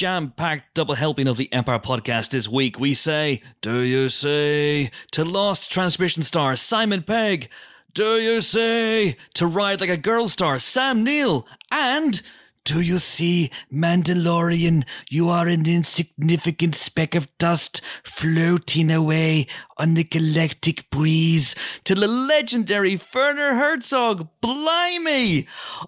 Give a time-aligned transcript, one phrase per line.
[0.00, 2.80] jam packed double helping of the Empire podcast this week.
[2.80, 7.50] We say, Do you say to Lost transmission star Simon Pegg?
[7.92, 11.46] Do you say to ride like a girl star Sam Neill?
[11.70, 12.22] And
[12.64, 19.46] do you see, Mandalorian, you are an insignificant speck of dust floating away
[19.78, 24.28] on the galactic breeze to the legendary Werner Herzog.
[24.40, 25.46] Blimey!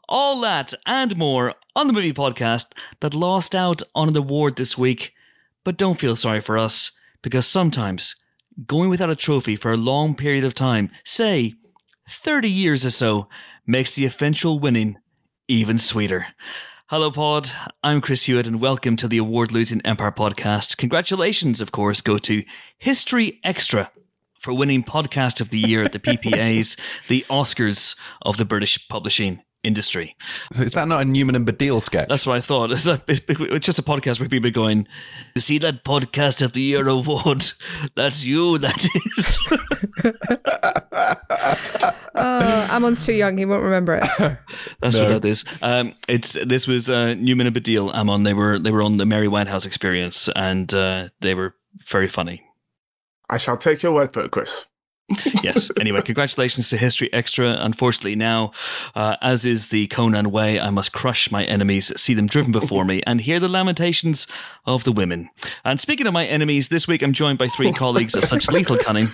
[0.08, 2.66] All that and more on the movie podcast
[3.00, 5.12] that lost out on an award this week.
[5.64, 6.90] But don't feel sorry for us,
[7.22, 8.16] because sometimes
[8.66, 11.54] going without a trophy for a long period of time, say
[12.08, 13.28] 30 years or so,
[13.66, 14.96] makes the eventual winning
[15.48, 16.26] even sweeter.
[16.92, 17.50] Hello, Pod.
[17.82, 20.76] I'm Chris Hewitt, and welcome to the award losing Empire podcast.
[20.76, 22.44] Congratulations, of course, go to
[22.76, 23.90] History Extra
[24.38, 29.40] for winning Podcast of the Year at the PPAs, the Oscars of the British publishing
[29.62, 30.14] industry.
[30.52, 32.10] So is that not a Newman and Baddiel sketch?
[32.10, 32.70] That's what I thought.
[32.72, 34.86] It's, a, it's, it's just a podcast where people are going,
[35.34, 37.50] You see that Podcast of the Year award?
[37.96, 38.86] That's you, that
[41.72, 41.88] is.
[42.22, 44.04] Uh, Amon's too young; he won't remember it.
[44.80, 45.04] That's No.
[45.10, 45.44] what that is.
[45.60, 47.92] Um, it's this was uh, Newman and Baddiel.
[47.92, 48.22] Amon.
[48.22, 51.54] They were they were on the Mary Whitehouse Experience, and uh, they were
[51.88, 52.42] very funny.
[53.30, 54.66] I shall take your word for it, Chris.
[55.42, 55.70] Yes.
[55.80, 57.56] anyway, congratulations to History Extra.
[57.60, 58.52] Unfortunately, now,
[58.94, 62.84] uh, as is the Conan way, I must crush my enemies, see them driven before
[62.84, 64.26] me, and hear the lamentations
[64.64, 65.28] of the women.
[65.64, 68.78] And speaking of my enemies, this week I'm joined by three colleagues of such lethal
[68.78, 69.08] cunning.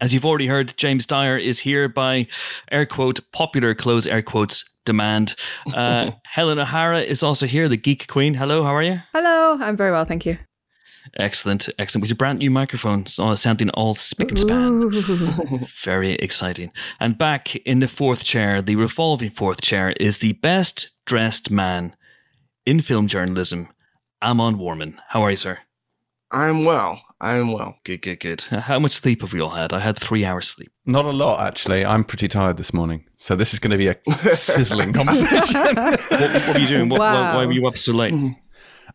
[0.00, 2.26] As you've already heard, James Dyer is here by
[2.70, 5.34] air quote popular close air quotes demand.
[5.74, 8.34] Uh, Helen O'Hara is also here, the geek queen.
[8.34, 9.00] Hello, how are you?
[9.12, 10.38] Hello, I'm very well, thank you.
[11.18, 12.02] Excellent, excellent.
[12.02, 14.90] With your brand new microphones, all sounding all spick and span.
[15.84, 16.72] Very exciting.
[17.00, 21.96] And back in the fourth chair, the revolving fourth chair, is the best dressed man
[22.66, 23.68] in film journalism,
[24.22, 24.98] Amon Warmann.
[25.08, 25.58] How are you, sir?
[26.30, 27.02] I'm well.
[27.20, 27.76] I'm well.
[27.84, 28.40] Good, good, good.
[28.42, 29.72] How much sleep have we all had?
[29.72, 30.72] I had three hours sleep.
[30.86, 31.84] Not a lot, actually.
[31.84, 33.04] I'm pretty tired this morning.
[33.18, 35.60] So this is going to be a sizzling conversation.
[35.76, 36.88] What, what were you doing?
[36.88, 37.36] What, why, Wow.
[37.36, 38.14] why were you up so late?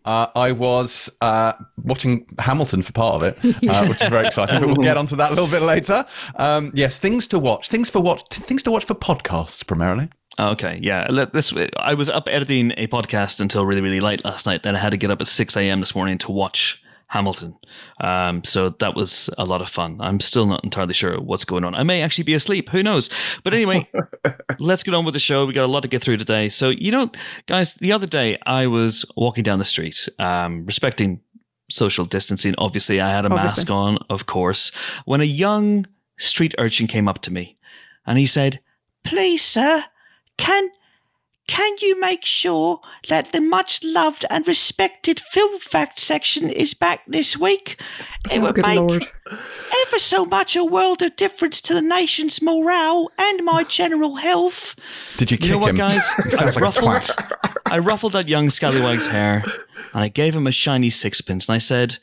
[0.03, 1.53] Uh, I was uh,
[1.83, 4.59] watching Hamilton for part of it, uh, which is very exciting.
[4.59, 6.05] But we'll get onto that a little bit later.
[6.35, 7.69] Um, yes, things to watch.
[7.69, 8.21] Things for watch.
[8.29, 10.09] Things to watch for podcasts primarily.
[10.37, 11.07] Oh, Okay, yeah.
[11.09, 11.53] Let this.
[11.77, 14.63] I was up editing a podcast until really, really late last night.
[14.63, 15.79] Then I had to get up at six a.m.
[15.79, 17.55] this morning to watch Hamilton.
[18.01, 19.97] Um, so that was a lot of fun.
[20.01, 21.75] I'm still not entirely sure what's going on.
[21.75, 22.69] I may actually be asleep.
[22.69, 23.09] Who knows?
[23.43, 23.87] But anyway,
[24.59, 25.45] let's get on with the show.
[25.45, 26.49] We got a lot to get through today.
[26.49, 27.11] So you know,
[27.47, 31.21] guys, the other day I was walking down the street, um, respecting
[31.69, 32.55] social distancing.
[32.57, 33.61] Obviously, I had a Obviously.
[33.61, 34.71] mask on, of course.
[35.05, 35.85] When a young
[36.17, 37.57] street urchin came up to me,
[38.05, 38.59] and he said,
[39.03, 39.83] "Please, sir."
[40.37, 40.69] Can
[41.47, 47.01] can you make sure that the much loved and respected film fact section is back
[47.07, 47.79] this week?
[48.29, 49.05] Oh, it Oh, would good make lord.
[49.87, 54.75] ever so much a world of difference to the nation's morale and my general health.
[55.17, 55.77] Did you You kick know what, him?
[55.77, 56.01] guys?
[56.23, 57.59] He sounds I like a ruffled, twat.
[57.67, 59.43] I ruffled that young scallywag's hair,
[59.93, 61.97] and I gave him a shiny sixpence, and I said,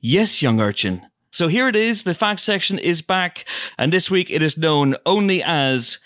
[0.00, 2.02] "Yes, young urchin." So here it is.
[2.02, 3.44] The fact section is back,
[3.78, 5.98] and this week it is known only as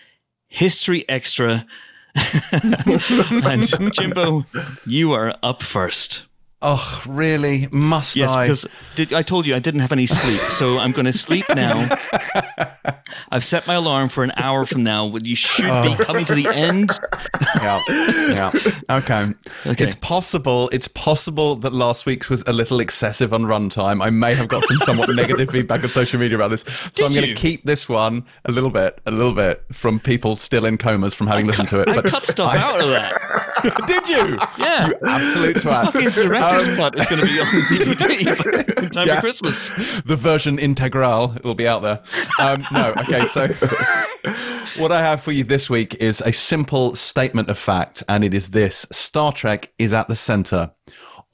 [0.48, 1.64] History Extra.
[3.44, 4.44] and Jimbo,
[4.86, 6.22] you are up first.
[6.64, 7.68] Oh, really?
[7.72, 8.46] Must Yes, I?
[8.46, 11.44] because did, I told you I didn't have any sleep, so I'm going to sleep
[11.54, 11.88] now.
[13.30, 15.06] I've set my alarm for an hour from now.
[15.06, 16.04] when You should be oh.
[16.04, 16.90] coming to the end.
[17.56, 18.50] yeah, yeah.
[18.90, 19.32] Okay.
[19.66, 19.84] Okay.
[19.84, 20.68] It's possible.
[20.72, 24.04] It's possible that last week's was a little excessive on runtime.
[24.04, 27.04] I may have got some somewhat negative feedback on social media about this, so Did
[27.06, 30.64] I'm going to keep this one a little bit, a little bit from people still
[30.64, 31.88] in comas from having listened to it.
[31.88, 33.86] I But cut stuff out of that.
[33.86, 34.38] did you?
[34.58, 34.88] Yeah.
[34.88, 35.92] You absolute twat.
[36.76, 39.14] Cut is going to be on in time Yeah.
[39.16, 40.00] for Christmas.
[40.02, 42.00] the version integral will be out there.
[42.38, 43.48] Um, no, okay, so
[44.80, 48.34] what I have for you this week is a simple statement of fact, and it
[48.34, 50.70] is this Star Trek is at the center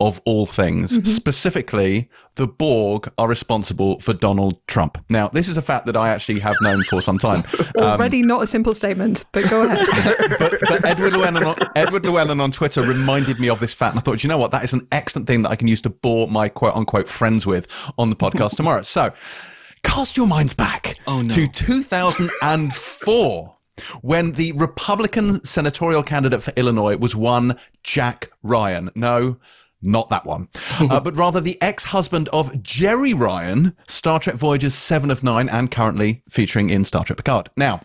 [0.00, 1.12] of all things.
[1.12, 4.96] Specifically, the Borg are responsible for Donald Trump.
[5.08, 7.42] Now, this is a fact that I actually have known for some time.
[7.78, 9.78] Um, Already not a simple statement, but go ahead.
[10.38, 14.00] but, but Edward Llewellyn on, Edward Llewellyn on Twitter reminded me of this fact, and
[14.00, 15.90] I thought, you know what, that is an excellent thing that I can use to
[15.90, 17.68] bore my quote unquote friends with
[17.98, 18.82] on the podcast tomorrow.
[18.82, 19.12] So,
[19.84, 21.32] cast your minds back Oh, no.
[21.34, 23.56] to 2004.
[24.02, 28.90] When the Republican senatorial candidate for Illinois was one Jack Ryan.
[28.96, 29.36] No,
[29.82, 30.48] not that one.
[30.80, 35.48] uh, but rather the ex husband of Jeri Ryan, Star Trek Voyager's Seven of Nine,
[35.48, 37.50] and currently featuring in Star Trek Picard.
[37.56, 37.80] Now,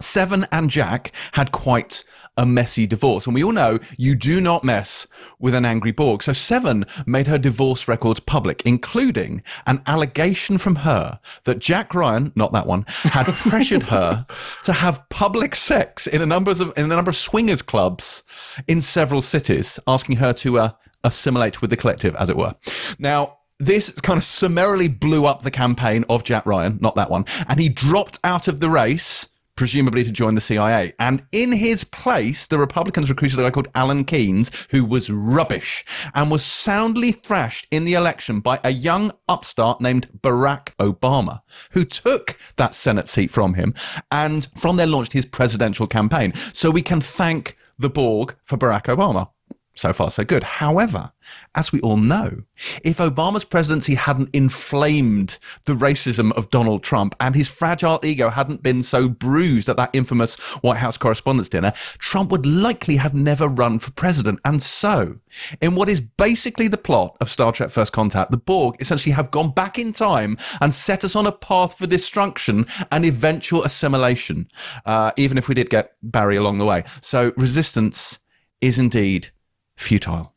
[0.00, 2.04] Seven and Jack had quite
[2.36, 3.26] a messy divorce.
[3.26, 5.06] And we all know you do not mess
[5.38, 6.22] with an angry Borg.
[6.22, 12.32] So Seven made her divorce records public, including an allegation from her that Jack Ryan,
[12.34, 14.26] not that one, had pressured her
[14.64, 18.24] to have public sex in a number of in a number of swingers clubs
[18.66, 20.70] in several cities, asking her to uh,
[21.04, 22.54] assimilate with the collective, as it were.
[22.98, 27.24] Now, this kind of summarily blew up the campaign of Jack Ryan, not that one,
[27.48, 30.92] and he dropped out of the race presumably to join the CIA.
[30.98, 35.84] And in his place, the Republicans recruited a guy called Alan Keyes, who was rubbish
[36.14, 41.40] and was soundly thrashed in the election by a young upstart named Barack Obama,
[41.70, 43.74] who took that Senate seat from him
[44.10, 46.32] and from there launched his presidential campaign.
[46.52, 49.30] So we can thank the Borg for Barack Obama.
[49.76, 50.44] So far, so good.
[50.44, 51.10] However,
[51.56, 52.42] as we all know,
[52.84, 58.62] if Obama's presidency hadn't inflamed the racism of Donald Trump and his fragile ego hadn't
[58.62, 63.48] been so bruised at that infamous White House Correspondents' Dinner, Trump would likely have never
[63.48, 64.38] run for president.
[64.44, 65.16] And so,
[65.60, 69.32] in what is basically the plot of Star Trek First Contact, the Borg essentially have
[69.32, 74.48] gone back in time and set us on a path for destruction and eventual assimilation,
[74.86, 76.84] uh, even if we did get Barry along the way.
[77.00, 78.20] So, resistance
[78.60, 79.30] is indeed
[79.76, 80.34] futile.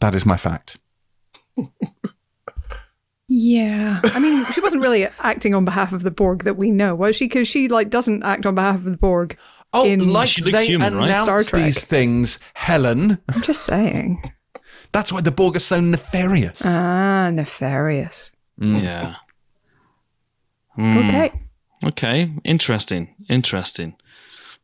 [0.00, 0.78] That is my fact.
[3.28, 4.00] Yeah.
[4.04, 7.16] I mean, she wasn't really acting on behalf of the Borg that we know, was
[7.16, 7.26] she?
[7.26, 9.38] Because she like doesn't act on behalf of the Borg.
[9.72, 11.06] Oh, in like they human, right?
[11.06, 13.18] announce Star these things, Helen.
[13.30, 14.32] I'm just saying.
[14.92, 16.62] That's why the Borg are so nefarious.
[16.64, 18.32] Ah, nefarious.
[18.58, 19.14] Yeah.
[20.74, 20.98] Hmm.
[20.98, 21.32] Okay.
[21.84, 22.32] Okay.
[22.44, 23.14] Interesting.
[23.30, 23.96] Interesting.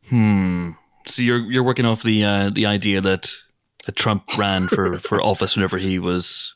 [0.09, 0.71] Hmm.
[1.07, 3.33] So you're you're working off the uh, the idea that,
[3.85, 6.53] that Trump ran for, for office whenever he was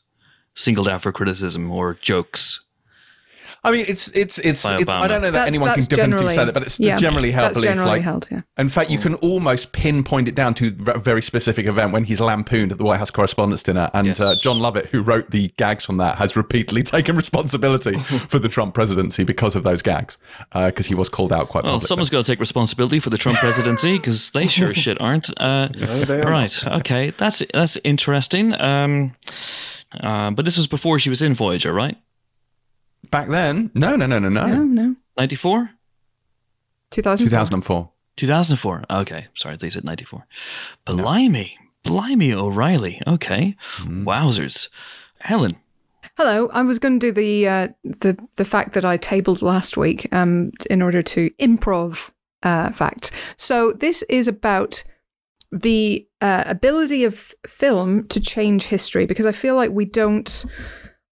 [0.54, 2.63] singled out for criticism or jokes.
[3.62, 6.34] I mean, it's it's it's, it's I don't know that That's- anyone can that's definitively
[6.34, 7.70] say that, but it's yeah, generally held that's belief.
[7.70, 8.40] generally like, held, yeah.
[8.58, 12.20] in fact, you can almost pinpoint it down to a very specific event when he's
[12.20, 14.20] lampooned at the White House Correspondents' Dinner, and Yes.
[14.20, 17.98] uh, Jon Lovett, who wrote the gags from that, has repeatedly taken responsibility
[18.28, 20.18] for the Trump presidency because of those gags,
[20.52, 21.86] because he was called out quite Well, publicly.
[21.88, 25.30] someone's got to take responsibility for the Trump presidency because they sure as shit aren't.
[25.38, 26.66] Uh, they are right.
[26.66, 27.10] Okay.
[27.10, 28.58] That's that's interesting.
[28.60, 29.14] Um,
[30.00, 31.96] uh, but this was before she was in Voyager, right?
[33.10, 34.96] Back then, no, no, no, no, no, No, no.
[35.16, 35.70] Ninety four.
[36.90, 37.26] 2000.
[37.26, 37.90] 2004.
[38.16, 38.84] 2004.
[38.88, 40.24] Okay, sorry, they said 94.
[40.84, 43.02] Blimey, blimey, O'Reilly.
[43.06, 44.68] Okay, wowzers.
[45.18, 45.56] Helen,
[46.16, 46.48] Hello.
[46.52, 50.06] I was going to do the uh, the the fact that I tabled last week
[50.12, 52.10] um, in order to improv
[52.44, 53.10] uh, facts.
[53.36, 54.84] So this is about
[55.50, 60.44] the uh, ability of film to change history because I feel like we don't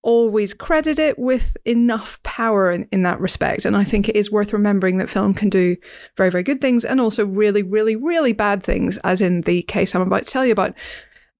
[0.02, 3.64] always credit it with enough power in, in that respect.
[3.64, 5.76] And I think it is worth remembering that film can do
[6.16, 9.94] very, very good things and also really, really, really bad things, as in the case
[9.94, 10.74] I'm about to tell you about.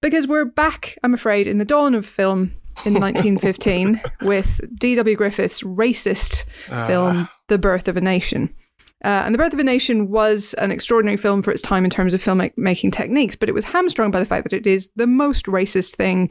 [0.00, 2.52] Because we're back, I'm afraid, in the dawn of film
[2.84, 5.16] in 1915 with D.W.
[5.16, 6.44] Griffith's racist
[6.86, 8.54] film, The Birth of a Nation.
[9.04, 11.90] Uh, and The Birth of a Nation was an extraordinary film for its time in
[11.90, 15.08] terms of filmmaking techniques, but it was hamstrung by the fact that it is the
[15.08, 16.30] most racist thing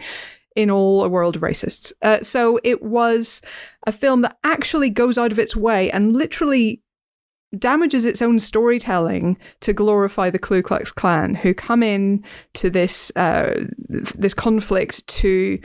[0.55, 1.93] in all a world of racists.
[2.01, 3.41] Uh, so it was
[3.87, 6.81] a film that actually goes out of its way and literally
[7.57, 12.23] damages its own storytelling to glorify the Ku Klux Klan, who come in
[12.53, 15.59] to this uh, this conflict to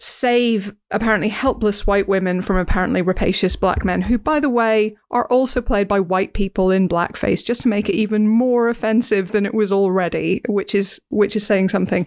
[0.00, 5.26] save apparently helpless white women from apparently rapacious black men, who, by the way, are
[5.26, 9.44] also played by white people in blackface, just to make it even more offensive than
[9.44, 12.06] it was already, which is which is saying something.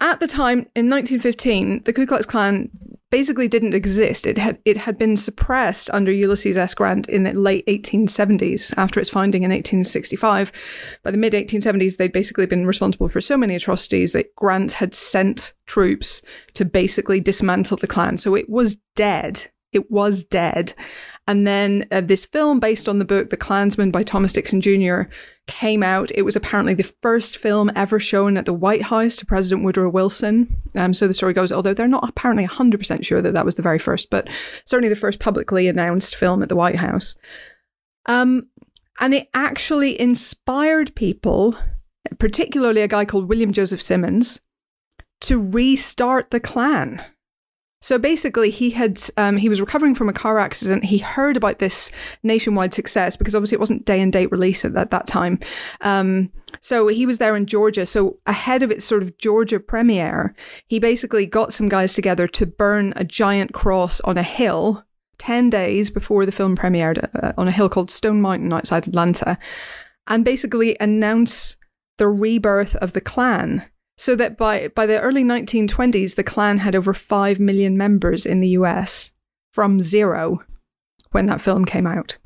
[0.00, 2.70] At the time, in 1915, the Ku Klux Klan
[3.16, 4.26] basically didn't exist.
[4.26, 6.74] It had it had been suppressed under Ulysses S.
[6.74, 10.52] Grant in the late 1870s after its founding in 1865.
[11.02, 14.92] By the mid 1870s, they'd basically been responsible for so many atrocities that Grant had
[14.92, 16.20] sent troops
[16.52, 18.18] to basically dismantle the Klan.
[18.18, 19.46] So it was dead.
[19.72, 20.74] It was dead.
[21.28, 25.02] And then uh, this film based on the book The Klansman by Thomas Dixon Jr.
[25.48, 26.12] came out.
[26.14, 29.90] It was apparently the first film ever shown at the White House to President Woodrow
[29.90, 30.56] Wilson.
[30.76, 33.62] Um, so the story goes, although they're not apparently 100% sure that that was the
[33.62, 34.28] very first, but
[34.64, 37.16] certainly the first publicly announced film at the White House.
[38.06, 38.48] Um,
[39.00, 41.56] and it actually inspired people,
[42.18, 44.40] particularly a guy called William Joseph Simmons,
[45.22, 47.02] to restart the Klan.
[47.86, 50.86] So basically, he had um, he was recovering from a car accident.
[50.86, 51.92] He heard about this
[52.24, 55.38] nationwide success because obviously it wasn't day and date release at that, that time.
[55.82, 57.86] Um, so he was there in Georgia.
[57.86, 60.34] So ahead of its sort of Georgia premiere,
[60.66, 64.84] he basically got some guys together to burn a giant cross on a hill
[65.18, 69.38] 10 days before the film premiered uh, on a hill called Stone Mountain outside Atlanta
[70.08, 71.56] and basically announce
[71.98, 73.64] the rebirth of the Klan.
[73.98, 78.40] So that by, by the early 1920s, the Klan had over 5 million members in
[78.40, 79.12] the US
[79.52, 80.42] from zero
[81.12, 82.18] when that film came out.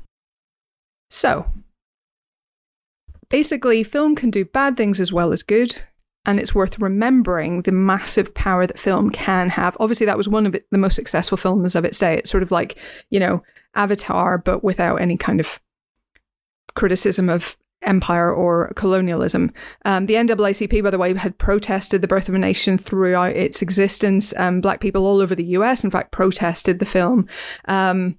[1.09, 1.49] So,
[3.29, 5.83] basically, film can do bad things as well as good,
[6.25, 9.77] and it's worth remembering the massive power that film can have.
[9.79, 12.15] Obviously, that was one of the most successful films of its day.
[12.15, 12.77] It's sort of like,
[13.09, 13.43] you know,
[13.75, 15.59] Avatar, but without any kind of
[16.75, 19.51] criticism of empire or colonialism.
[19.85, 23.61] Um, the NAACP, by the way, had protested the birth of a nation throughout its
[23.61, 24.33] existence.
[24.37, 27.27] Um, black people all over the US, in fact, protested the film.
[27.65, 28.17] Um,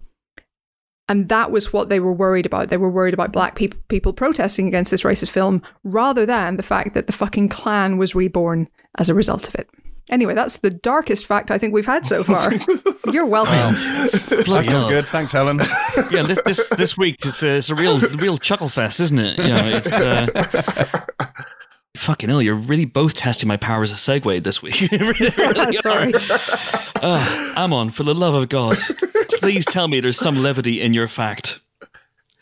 [1.08, 2.68] and that was what they were worried about.
[2.68, 6.62] They were worried about black people people protesting against this racist film rather than the
[6.62, 9.68] fact that the fucking Klan was reborn as a result of it.
[10.10, 12.52] Anyway, that's the darkest fact I think we've had so far.
[13.12, 13.54] You're welcome.
[13.54, 14.88] I Bloody feel hell.
[14.88, 15.06] good.
[15.06, 15.60] Thanks, Helen.
[16.10, 19.38] Yeah, this this, this week it's a, it's a real real chuckle fest, isn't it?
[19.38, 21.04] You know, it's uh,
[21.96, 22.42] fucking hell.
[22.42, 24.80] You're really both testing my powers of segue this week.
[24.92, 26.12] Really, really Sorry.
[26.14, 26.20] are.
[27.02, 28.76] Uh, Amon, for the love of God,
[29.38, 31.60] please tell me there's some levity in your fact.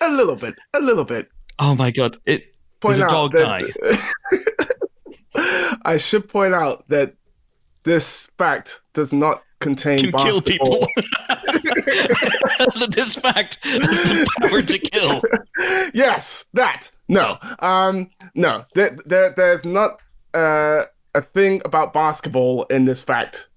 [0.03, 1.29] A little bit, a little bit.
[1.59, 3.63] Oh my God, it Point Does a out dog die?
[5.85, 7.15] I should point out that
[7.85, 10.87] this fact does not contain can kill basketball.
[10.87, 10.89] people.
[12.91, 15.23] this fact has the power to kill.
[15.95, 16.91] yes, that.
[17.09, 18.65] No, um, no.
[18.75, 20.03] There, there, there's not
[20.35, 20.85] uh,
[21.15, 23.49] a thing about basketball in this fact.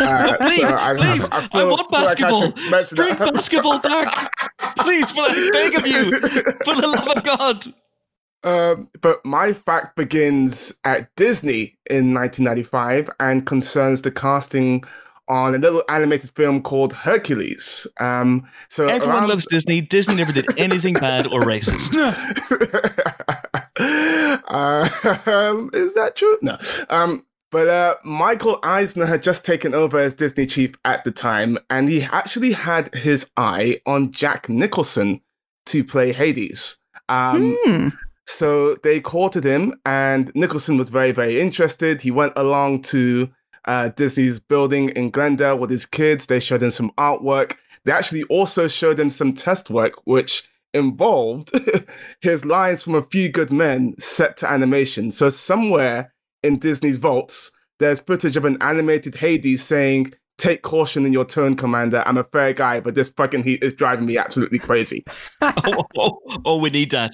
[0.00, 2.84] Uh, Please, so I, please, I, I, feel want like I basketball.
[2.84, 4.30] should Bring basketball back.
[4.78, 6.20] Please, for the beg of you,
[6.64, 7.74] for the love of God.
[8.44, 14.84] Um, but my fact begins at Disney in 1995 and concerns the casting
[15.28, 17.86] on a little animated film called Hercules.
[17.98, 19.80] Um, so Everyone around- loves Disney.
[19.80, 21.94] Disney never did anything bad or racist.
[24.48, 26.38] um, is that true?
[26.42, 26.58] No.
[26.90, 31.56] Um, but uh, Michael Eisner had just taken over as Disney chief at the time,
[31.70, 35.20] and he actually had his eye on Jack Nicholson
[35.66, 36.76] to play Hades.
[37.08, 37.88] Um, Hmm.
[38.26, 42.00] So they courted him, and Nicholson was very, very interested.
[42.00, 43.30] He went along to
[43.66, 46.26] uh, Disney's building in Glendale with his kids.
[46.26, 47.56] They showed him some artwork.
[47.84, 51.50] They actually also showed him some test work, which involved
[52.20, 55.10] his lines from A Few Good Men set to animation.
[55.10, 56.12] So somewhere
[56.42, 61.54] in Disney's vaults, there's footage of an animated Hades saying, Take caution in your turn,
[61.54, 62.02] Commander.
[62.06, 65.04] I'm a fair guy, but this fucking heat is driving me absolutely crazy.
[65.40, 67.12] oh, oh, oh, we need that.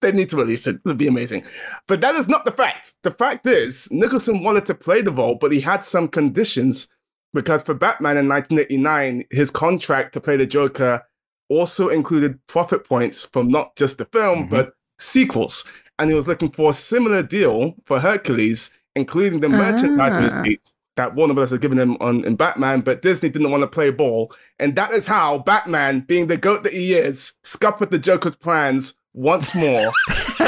[0.00, 0.76] They need to release it.
[0.76, 1.44] It would be amazing.
[1.86, 2.94] But that is not the fact.
[3.02, 6.88] The fact is, Nicholson wanted to play the role, but he had some conditions
[7.34, 11.02] because for Batman in 1989, his contract to play the Joker
[11.48, 14.50] also included profit points from not just the film, Mhm.
[14.50, 15.64] but sequels.
[15.98, 20.18] And he was looking for a similar deal for Hercules, including the Ah.
[20.18, 21.50] receipts that Warner Bros.
[21.50, 24.32] had given him on in Batman, but Disney didn't want to play ball.
[24.58, 28.94] And that is how Batman, being the goat that he is, scuppered the Joker's plans
[29.12, 29.92] once more.
[30.38, 30.46] Uh,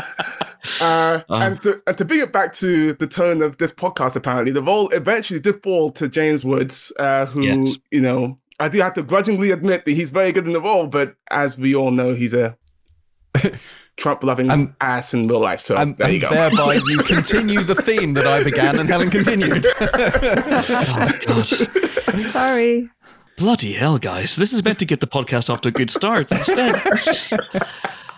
[0.80, 1.20] Uh.
[1.30, 4.62] and, to, and to bring it back to the tone of this podcast, apparently, the
[4.62, 7.76] role eventually did fall to James Woods, uh, who, Yes.
[7.90, 10.86] you know, I do have to grudgingly admit that he's very good in the role,
[10.86, 12.56] but as we all know, he's a
[13.96, 15.60] Trump loving And- ass in real life.
[15.60, 16.30] So And, there you and go.
[16.30, 19.66] thereby you continue the theme that I began and Helen continued.
[19.82, 21.46] Oh, God.
[22.28, 22.88] Sorry.
[23.40, 24.36] Bloody hell, guys.
[24.36, 26.30] This is meant to get the podcast off to a good start.
[26.32, 27.32] Instead, just,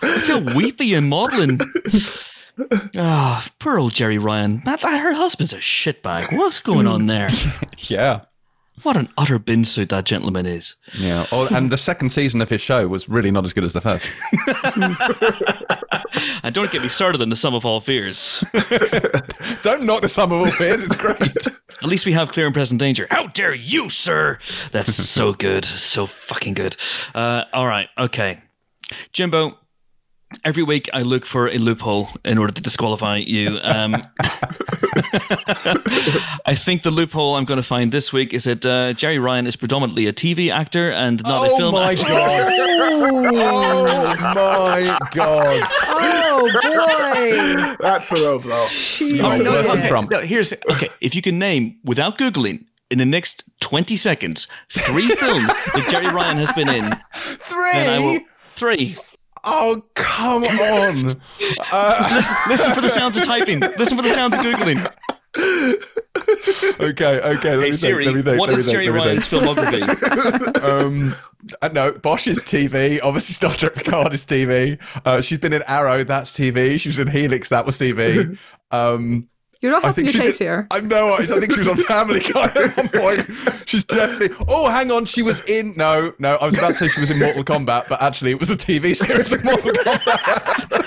[0.01, 1.61] I feel weepy and maudlin.
[2.97, 4.57] Ah, poor old Jeri Ryan.
[4.57, 6.37] Her husband's a shitbag.
[6.37, 7.29] What's going on there?
[7.77, 8.25] yeah.
[8.81, 10.75] What an utter bin suit that gentleman is.
[10.99, 11.25] Yeah.
[11.31, 13.79] Oh, and the second season of his show was really not as good as the
[13.79, 14.05] first.
[16.43, 18.43] And don't get me started on the sum of all fears.
[19.61, 20.83] Don't knock the sum of all fears.
[20.83, 21.47] It's great.
[21.83, 23.07] At least we have clear and present danger.
[23.11, 24.39] How dare you, sir?
[24.71, 25.65] That's so good.
[25.65, 26.77] So fucking good.
[27.13, 27.89] Uh, all right.
[27.97, 28.41] Okay.
[29.11, 29.57] Jimbo,
[30.43, 33.59] every week I look for a loophole in order to disqualify you.
[33.61, 33.95] Um,
[36.45, 39.47] I think the loophole I'm going to find this week is that uh, Jeri Ryan
[39.47, 41.75] is predominantly a TV actor and not a film.
[41.75, 42.05] Actor.
[42.07, 43.83] Oh my god.
[44.35, 45.63] Oh my god.
[45.89, 47.75] Oh boy.
[47.79, 48.65] That's a low blow.
[48.67, 49.87] She Oh, no, worse than.
[49.87, 50.11] Trump.
[50.11, 50.89] No, here's okay.
[51.01, 56.11] If you can name without googling in the next 20 seconds three films that Jeri
[56.11, 58.19] Ryan has been in, then I will
[58.55, 58.97] Three.
[59.43, 59.51] Three.
[59.53, 61.21] Oh come on.
[61.71, 63.59] Uh, Listen, listen for the sounds of typing.
[63.59, 64.79] Listen for the sounds of googling.
[66.79, 67.55] okay, okay.
[67.55, 68.15] Let Hey me Siri, think.
[68.15, 68.39] Let me think.
[68.39, 69.43] what let is Jerry let Ryan's think.
[69.43, 70.63] filmography?
[70.63, 71.15] Um,
[71.61, 72.99] I know Bosch's TV.
[73.03, 74.79] Obviously, Star Trek Picard is TV.
[75.05, 76.03] Uh, she's been in Arrow.
[76.03, 76.79] That's TV.
[76.79, 77.49] She was in Helix.
[77.49, 78.37] That was TV.
[78.71, 79.27] Um,
[79.63, 80.67] You're not I helping think your she case did- here.
[80.71, 81.13] I know.
[81.13, 83.29] I think she was on Family Guy at one point.
[83.65, 84.35] She's definitely.
[84.49, 85.05] Oh, hang on.
[85.05, 85.73] She was in.
[85.77, 86.35] No, no.
[86.41, 88.57] I was about to say she was in Mortal Kombat, but actually, it was a
[88.57, 90.83] TV series of Mortal Kombat.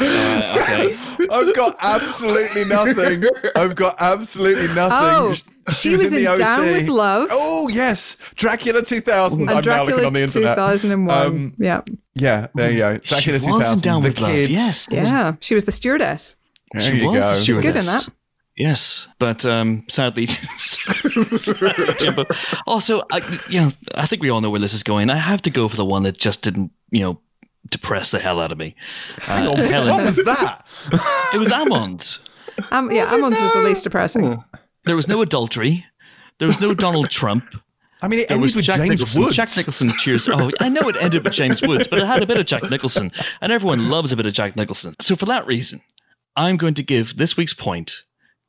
[0.00, 0.96] Uh, okay.
[1.30, 3.24] I've got absolutely nothing.
[3.56, 5.40] I've got absolutely nothing.
[5.66, 6.38] Oh, She she was in the OC.
[6.38, 9.40] Down with Love Oh yes, Dracula 2000.
[9.40, 10.56] and I'm now Dracula looking on the internet.
[10.56, 11.26] 2001.
[11.26, 11.80] Um, yeah.
[12.14, 12.96] Yeah, there you go.
[12.98, 13.82] Dracula she 2000.
[13.82, 14.32] down the with love.
[14.32, 14.88] Yes.
[14.90, 15.34] Yeah.
[15.40, 16.36] She was the stewardess.
[16.72, 17.34] There She you was go.
[17.34, 18.08] the She's good in that.
[18.56, 20.26] Yes, but um, sadly,
[22.66, 25.10] Also, I, you know, I think we all know where this is going.
[25.10, 27.20] I have to go for the one that just didn't, you know,
[27.70, 28.76] depress the hell out of me.
[29.22, 30.64] Hang Uh, on, which Helen- one was that?
[31.34, 32.18] It was Amon's.
[32.70, 34.42] Um, yeah, Amon's was the least depressing.
[34.84, 35.86] There was no adultery.
[36.38, 37.44] There was no Donald Trump.
[38.02, 39.22] I mean, it There ended with Jack James Nicholson.
[39.22, 39.36] Woods.
[39.36, 40.28] Jack Nicholson cheers.
[40.28, 42.68] Oh, I know it ended with James Woods, but it had a bit of Jack
[42.70, 43.10] Nicholson,
[43.40, 44.94] and everyone loves a bit of Jack Nicholson.
[45.00, 45.80] So for that reason,
[46.36, 48.02] I'm going to give this week's point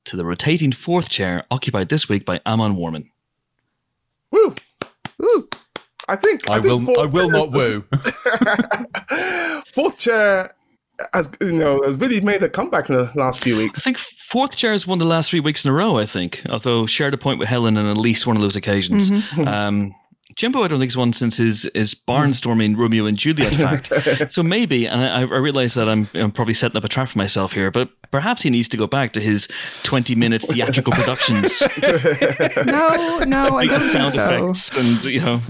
[0.05, 3.09] to the rotating fourth chair occupied this week by Amon Warmann.
[4.31, 4.55] Woo!
[5.21, 5.47] Ooh.
[6.07, 6.99] I think I think will.
[6.99, 7.83] I will not woo.
[9.73, 10.53] Fourth chair
[11.13, 13.79] has you know has really made a comeback in the last few weeks.
[13.79, 15.97] I think fourth chair has won the last three weeks in a row.
[15.97, 19.09] I think, although shared a point with Helen on at least one of those occasions.
[19.47, 19.93] Um,
[20.35, 23.53] Jimbo, I don't think has won since his his barnstorming Romeo and Juliet
[23.87, 24.33] fact.
[24.33, 27.17] so maybe, and I, I realize that I'm, I'm probably setting up a trap for
[27.17, 29.47] myself here, but perhaps he needs to go back to his
[29.83, 31.61] 20 minute theatrical productions,
[32.65, 34.23] No, no, I don't think sound so.
[34.25, 35.41] effects, and you know.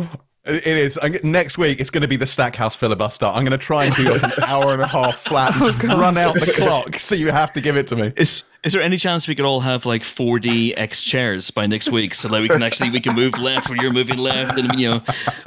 [0.45, 0.99] It it is.
[1.23, 3.25] Next week, it's going to be the Stackhouse filibuster.
[3.25, 5.97] I'm going to try and do like an hour and a half flat and Oh,
[5.97, 6.97] run out the clock.
[6.99, 8.13] So you have to give it to me.
[8.15, 11.91] Is is there any chance we could all have like 4D X chairs by next
[11.91, 14.79] week, so that we can actually we can move left when you're moving left, and
[14.79, 15.01] you know,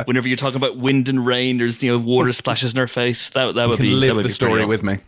[0.05, 3.31] whenever you're talking about wind and rain, there's you know water splashes in our face.
[3.31, 4.99] That that You would can be that live would the be story with me.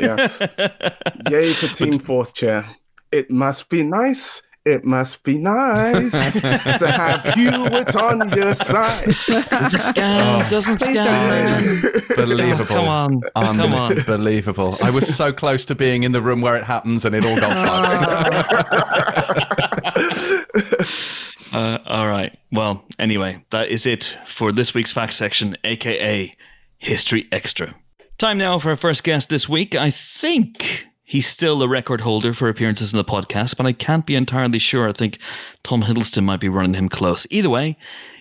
[0.00, 0.40] yes.
[1.30, 2.68] Yay for Team Fourth Chair.
[3.12, 4.42] It must be nice.
[4.64, 9.14] It must be nice to have Hewitt on your side.
[9.26, 11.82] Doesn't scan, doesn't Please scan.
[12.16, 13.98] don't Come on, come on.
[13.98, 14.78] Unbelievable.
[14.80, 17.38] I was so close to being in the room where it happens and it all
[17.38, 17.52] got
[19.94, 21.10] fucked.
[21.54, 22.36] Uh, all right.
[22.50, 26.34] Well, anyway, that is it for this week's fact section, aka
[26.78, 27.76] History Extra.
[28.18, 29.76] Time now for our first guest this week.
[29.76, 34.06] I think he's still the record holder for appearances in the podcast, but I can't
[34.06, 34.88] be entirely sure.
[34.88, 35.18] I think
[35.62, 37.26] Tom Hiddleston might be running him close.
[37.30, 37.76] Either way,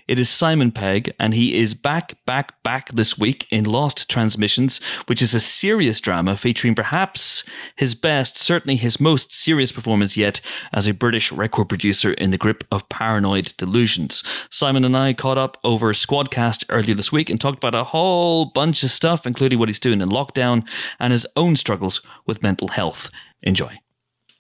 [0.07, 4.81] it is Simon Pegg, and he is back, back, back this week in Lost Transmissions,
[5.05, 7.43] which is a serious drama featuring perhaps
[7.75, 10.41] his best, certainly his most serious performance yet
[10.73, 14.23] as a British record producer in the grip of paranoid delusions.
[14.49, 18.45] Simon and I caught up over Squadcast earlier this week and talked about a whole
[18.45, 20.65] bunch of stuff, including what he's doing in lockdown
[20.99, 23.09] and his own struggles with mental health.
[23.41, 23.82] Enjoy.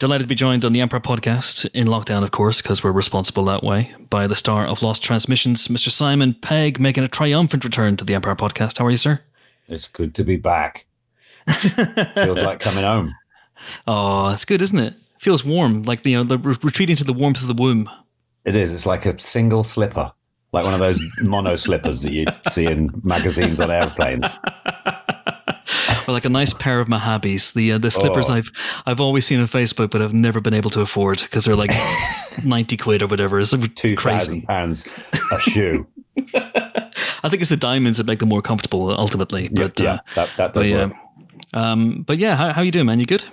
[0.03, 3.45] Delighted to be joined on the Empire podcast in lockdown, of course, because we're responsible
[3.45, 5.89] that way, by the star of Lost Transmissions, Mr.
[5.89, 8.79] Simon Pegg, making a triumphant return to the Empire podcast.
[8.79, 9.21] How are you, sir?
[9.69, 10.87] It's good to be back.
[11.47, 13.15] Feels like coming home.
[13.87, 14.93] Oh, it's good, isn't it?
[15.19, 17.89] Feels warm, like you uh, know, the re- retreating to the warmth of the womb.
[18.43, 18.73] It is.
[18.73, 20.11] It's like a single slipper,
[20.51, 24.27] like one of those mono slippers that you see in magazines on airplanes.
[26.07, 28.33] Or like a nice pair of Mahabis, the uh, the slippers Oh.
[28.33, 28.51] I've
[28.85, 31.71] I've always seen on Facebook, but I've never been able to afford because they're like
[32.43, 33.39] ninety quid or whatever.
[33.39, 34.41] It's Two crazy.
[34.41, 34.87] thousand pounds
[35.31, 35.87] a shoe.
[36.35, 39.47] I think it's the diamonds that make them more comfortable ultimately.
[39.49, 40.89] But yeah, uh, that, that but does yeah,
[41.53, 42.99] um, but yeah, how how you doing, man?
[42.99, 43.23] You good?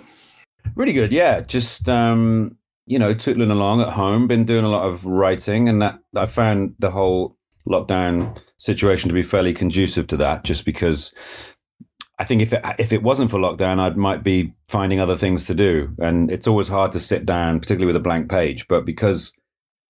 [0.76, 1.12] Really good.
[1.12, 2.56] Yeah, just um,
[2.87, 4.26] you know, tootling along at home.
[4.28, 7.37] Been doing a lot of writing, and that I found the whole
[7.68, 10.44] lockdown situation to be fairly conducive to that.
[10.44, 11.12] Just because
[12.20, 15.46] I think if it if it wasn't for lockdown, I might be finding other things
[15.46, 18.68] to do, and it's always hard to sit down, particularly with a blank page.
[18.68, 19.33] But because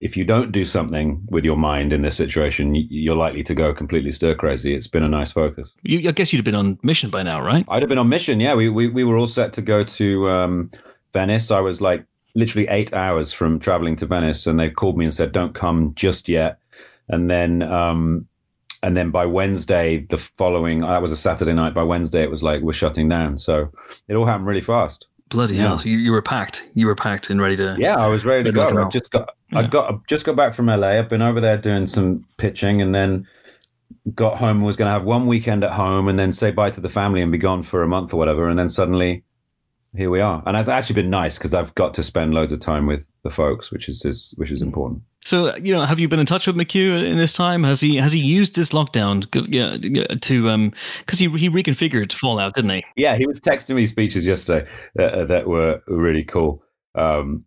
[0.00, 3.74] if you don't do something with your mind in this situation, you're likely to go
[3.74, 4.74] completely stir crazy.
[4.74, 5.74] It's been a nice focus.
[5.82, 7.66] You, I guess you'd have been on mission by now, right?
[7.68, 8.38] I'd have been on mission.
[8.38, 10.70] Yeah, we we, we were all set to go to um,
[11.12, 11.50] Venice.
[11.50, 15.12] I was like literally eight hours from traveling to Venice, and they called me and
[15.12, 16.60] said, "Don't come just yet."
[17.08, 18.28] And then um,
[18.82, 21.74] and then by Wednesday, the following uh, that was a Saturday night.
[21.74, 23.38] By Wednesday, it was like we're shutting down.
[23.38, 23.70] So
[24.08, 25.06] it all happened really fast.
[25.28, 25.68] Bloody Yeah.
[25.68, 25.78] hell!
[25.78, 26.68] So you, you were packed.
[26.74, 27.76] You were packed and ready to.
[27.78, 28.86] Yeah, I was ready to Good luck and go.
[28.86, 29.58] I just got Yeah.
[29.58, 30.88] I got I just got back from LA.
[30.98, 33.26] I've been over there doing some pitching, and then
[34.14, 36.70] got home and was going to have one weekend at home, and then say bye
[36.70, 38.48] to the family and be gone for a month or whatever.
[38.48, 39.22] And then suddenly,
[39.96, 40.42] here we are.
[40.46, 43.30] And it's actually been nice because I've got to spend loads of time with the
[43.30, 45.02] folks, which is, is which is important.
[45.22, 47.64] So you know, have you been in touch with McQ in this time?
[47.64, 52.54] Has he has he used this lockdown yeah, to um because he he reconfigured Fallout,
[52.54, 52.84] didn't he?
[52.96, 56.62] Yeah, he was texting me speeches yesterday that, that were really cool.
[56.94, 57.44] Um,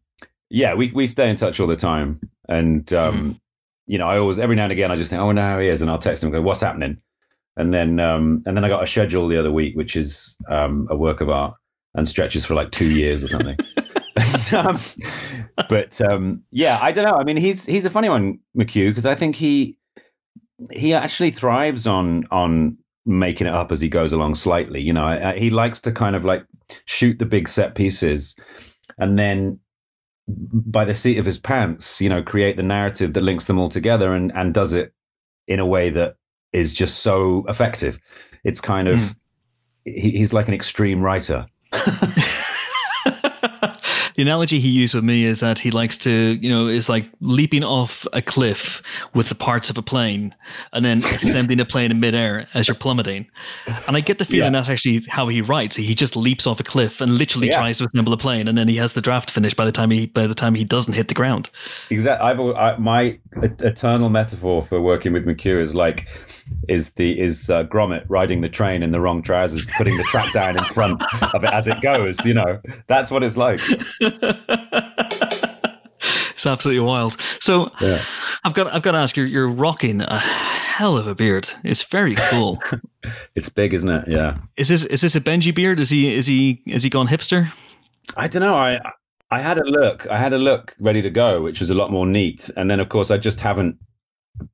[0.49, 3.39] yeah, we we stay in touch all the time, and um, mm.
[3.87, 5.59] you know, I always every now and again I just think, oh, I wonder how
[5.59, 6.97] he is, and I'll text him, and go, what's happening?
[7.55, 10.87] And then um, and then I got a schedule the other week, which is um,
[10.91, 11.55] a work of art
[11.95, 13.57] and stretches for like two years or something.
[14.57, 14.79] um,
[15.69, 17.15] but um, yeah, I don't know.
[17.15, 19.77] I mean, he's he's a funny one, McQ, because I think he
[20.71, 24.81] he actually thrives on on making it up as he goes along slightly.
[24.81, 26.45] You know, I, I, he likes to kind of like
[26.85, 28.35] shoot the big set pieces,
[28.97, 29.59] and then
[30.27, 33.69] by the seat of his pants, you know, create the narrative that links them all
[33.69, 34.93] together and and does it
[35.47, 36.15] in a way that
[36.53, 37.99] is just so effective.
[38.43, 39.15] It's kind of mm.
[39.85, 41.45] he, he's like an extreme writer.
[41.73, 42.42] ハハハ。
[44.15, 47.63] The analogy he used with me is that he likes to, you know, is like leaping
[47.63, 48.81] off a cliff
[49.13, 50.35] with the parts of a plane
[50.71, 53.27] and then assembling a plane in midair as you're plummeting.
[53.87, 54.59] And I get the feeling yeah.
[54.59, 55.75] that's actually how he writes.
[55.75, 57.57] He just leaps off a cliff and literally yeah.
[57.57, 59.89] tries to assemble a plane, and then he has the draft finished by the time
[59.89, 61.49] he by the time he doesn't hit the ground.
[61.89, 62.27] Exactly.
[62.27, 66.07] I've I, my eternal metaphor for working with McQ is like
[66.67, 70.31] is the is uh, Gromit riding the train in the wrong trousers, putting the track
[70.33, 71.01] down in front
[71.33, 72.23] of it as it goes.
[72.25, 73.59] You know, that's what it's like.
[76.31, 77.19] it's absolutely wild.
[77.39, 78.03] So, yeah.
[78.43, 79.23] I've got I've got to ask you.
[79.23, 81.49] You're rocking a hell of a beard.
[81.63, 82.59] It's very cool.
[83.35, 84.07] it's big, isn't it?
[84.07, 84.37] Yeah.
[84.57, 85.79] Is this is this a Benji beard?
[85.79, 87.51] Is he is he is he gone hipster?
[88.17, 88.55] I don't know.
[88.55, 88.79] I
[89.31, 90.07] I had a look.
[90.09, 92.49] I had a look ready to go, which was a lot more neat.
[92.57, 93.77] And then, of course, I just haven't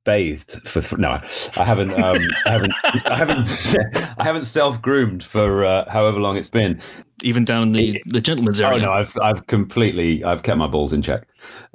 [0.04, 1.18] bathed for no
[1.56, 2.74] i haven't um i haven't
[3.06, 3.74] i haven't
[4.18, 6.78] i haven't self groomed for uh, however long it's been
[7.22, 10.66] even down in the the gentleman's area oh no i've i've completely i've kept my
[10.66, 11.26] balls in check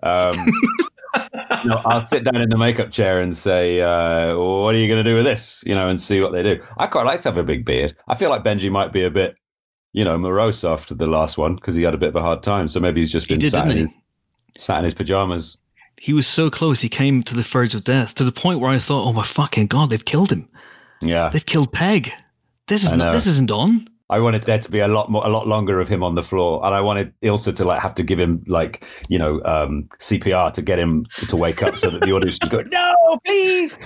[0.03, 0.33] um
[1.65, 5.01] no, I'll sit down in the makeup chair and say, uh, "What are you going
[5.01, 6.61] to do with this?" You know, and see what they do.
[6.77, 7.95] I quite like to have a big beard.
[8.09, 9.37] I feel like Benji might be a bit,
[9.93, 12.43] you know, morose after the last one because he had a bit of a hard
[12.43, 12.67] time.
[12.67, 13.93] So maybe he's just been he did, sat, in his,
[14.57, 15.57] sat in his pajamas
[15.97, 16.81] he was so close.
[16.81, 19.23] He came to the verge of death to the point where I thought, "Oh my
[19.23, 20.47] fucking god, they've killed him!
[21.01, 22.11] Yeah, they've killed Pegg.
[22.67, 23.13] This is not.
[23.13, 25.89] This isn't on." I wanted there to be a lot more, a lot longer of
[25.89, 28.85] him on the floor, and I wanted Ilsa to like have to give him like
[29.09, 32.51] you know um, CPR to get him to wake up, so that the audience would
[32.51, 33.77] go, "No, please."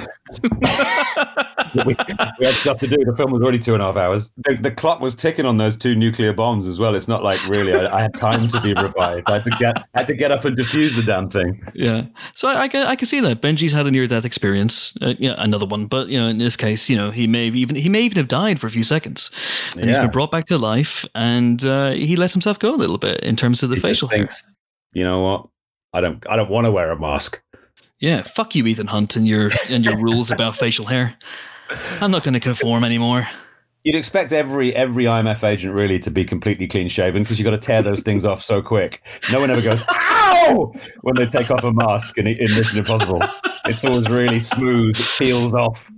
[1.85, 1.95] we,
[2.39, 2.97] we, had stuff to do.
[3.05, 4.29] The film was already two and a half hours.
[4.37, 6.95] The, the, clock was ticking on those two nuclear bombs as well.
[6.95, 9.29] It's not like really I, I, had time to be revived.
[9.29, 11.65] I had to get I had to get up and defuse the damn thing.
[11.73, 14.97] Yeah, so I, I, I can see that Benji's had a near death experience.
[15.01, 17.75] Uh, yeah, another one, but you know, in this case, you know, he may even
[17.75, 19.31] he may even have died for a few seconds,
[19.73, 19.87] and yeah.
[19.87, 23.19] he's been brought back to life, and uh, he lets himself go a little bit
[23.21, 24.53] in terms of the he facial thinks, hair.
[24.93, 25.47] You know what?
[25.93, 27.41] I don't I don't want to wear a mask.
[27.99, 31.17] Yeah, fuck you, Ethan Hunt, and your and your rules about facial hair.
[32.01, 33.27] I'm not going to conform anymore.
[33.83, 37.51] You'd expect every every IMF agent really to be completely clean shaven because you've got
[37.51, 39.01] to tear those things off so quick.
[39.31, 43.21] No one ever goes "ow" when they take off a mask in, in Mission Impossible.
[43.65, 44.99] It's always really smooth.
[44.99, 45.91] It peels off.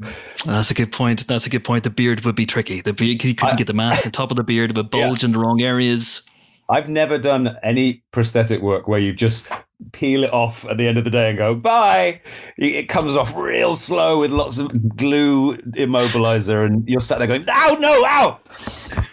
[0.46, 1.26] That's a good point.
[1.28, 1.84] That's a good point.
[1.84, 2.82] The beard would be tricky.
[2.82, 4.72] The beard, you couldn't I, get the mask on top of the beard.
[4.72, 5.28] It would bulge yeah.
[5.28, 6.22] in the wrong areas.
[6.71, 9.45] I've never done any prosthetic work where you just
[9.91, 12.21] peel it off at the end of the day and go bye.
[12.57, 17.45] It comes off real slow with lots of glue immobilizer, and you're sat there going,
[17.49, 18.39] "Ow, no, ow!"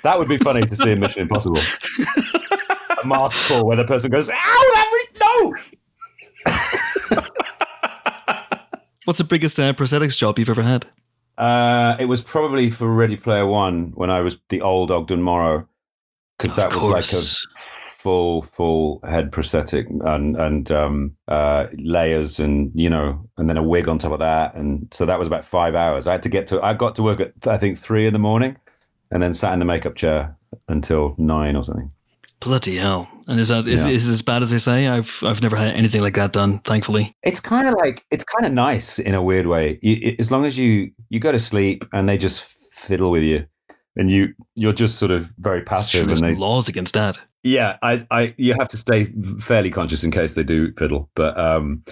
[0.05, 1.59] That would be funny to see in Mission Impossible.
[3.03, 5.55] a mask call where the person goes, "Ow, that really
[7.17, 7.23] no."
[9.05, 10.87] What's the biggest uh, prosthetics job you've ever had?
[11.39, 15.67] Uh, it was probably for Ready Player One when I was the old Ogden Morrow
[16.39, 17.25] because that was like a
[17.99, 23.63] full full head prosthetic and and um, uh, layers and you know and then a
[23.63, 26.07] wig on top of that and so that was about five hours.
[26.07, 28.19] I had to get to I got to work at I think three in the
[28.19, 28.57] morning
[29.11, 30.37] and then sat in the makeup chair
[30.69, 31.91] until nine or something.
[32.41, 33.09] Bloody hell!
[33.27, 33.91] And is that is, yeah.
[33.91, 34.87] is it as bad as they say?
[34.87, 36.61] I've I've never had anything like that done.
[36.61, 39.81] Thankfully, it's kind of like it's kind of nice in a weird way.
[39.83, 43.45] You, as long as you you go to sleep and they just fiddle with you
[43.99, 46.05] and you you're just sort of very passive.
[46.05, 47.19] Sure, and they, laws against that.
[47.43, 49.05] Yeah, I, I, you have to stay
[49.41, 51.09] fairly conscious in case they do fiddle.
[51.15, 51.85] But um,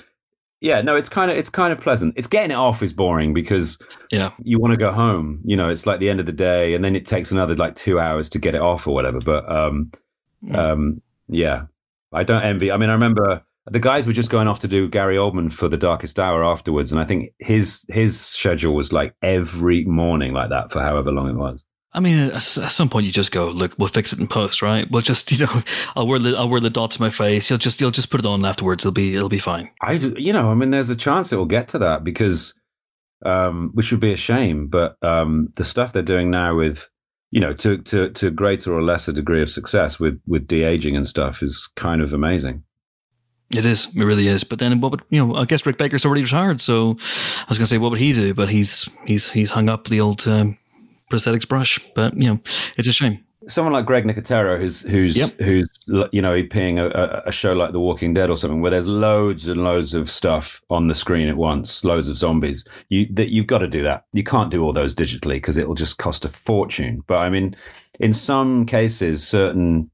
[0.60, 2.14] yeah, no, it's kind of it's kind of pleasant.
[2.16, 3.78] It's getting it off is boring because
[4.10, 5.40] yeah, you want to go home.
[5.44, 7.74] You know, it's like the end of the day, and then it takes another like
[7.74, 9.20] two hours to get it off or whatever.
[9.20, 9.90] But um,
[10.44, 10.56] mm.
[10.56, 11.66] um, yeah,
[12.12, 12.70] I don't envy.
[12.70, 15.68] I mean, I remember the guys were just going off to do Gary Oldman for
[15.68, 20.50] the Darkest Hour afterwards, and I think his his schedule was like every morning like
[20.50, 21.62] that for however long it was.
[21.96, 24.88] I mean, at, some point you just go, look, we'll fix it in post, right?
[24.90, 25.62] We'll just, you know,
[25.96, 27.48] I'll wear the I'll wear the dots in my face.
[27.48, 28.84] You'll just you'll just put it on afterwards.
[28.84, 29.70] It'll be it'll be fine.
[29.80, 32.54] I, you know, I mean, there's a chance it will get to that because,
[33.24, 34.68] um, which would be a shame.
[34.68, 36.86] But um, the stuff they're doing now with,
[37.30, 40.96] you know, to to to greater or lesser degree of success with with de aging
[40.96, 42.62] and stuff is kind of amazing.
[43.50, 43.86] It is.
[43.94, 44.44] It really is.
[44.44, 45.34] But then, what would you know?
[45.36, 48.12] I guess Rick Baker's already retired, so I was going to say, what would he
[48.12, 48.34] do?
[48.34, 50.58] But he's he's he's hung up the old um,
[51.10, 51.78] prosthetics brush.
[51.94, 52.40] But you know,
[52.76, 53.22] it's a shame.
[53.48, 55.38] Someone like Greg Nicotero, who's who's Yep.
[55.38, 55.68] who's
[56.10, 58.88] you know peeing a, a, a show like The Walking Dead or something, where there's
[58.88, 62.64] loads and loads of stuff on the screen at once, loads of zombies.
[62.88, 64.04] You that you've got to do that.
[64.12, 67.04] You can't do all those digitally because it'll just cost a fortune.
[67.06, 67.54] But I mean,
[68.00, 69.90] in some cases, certain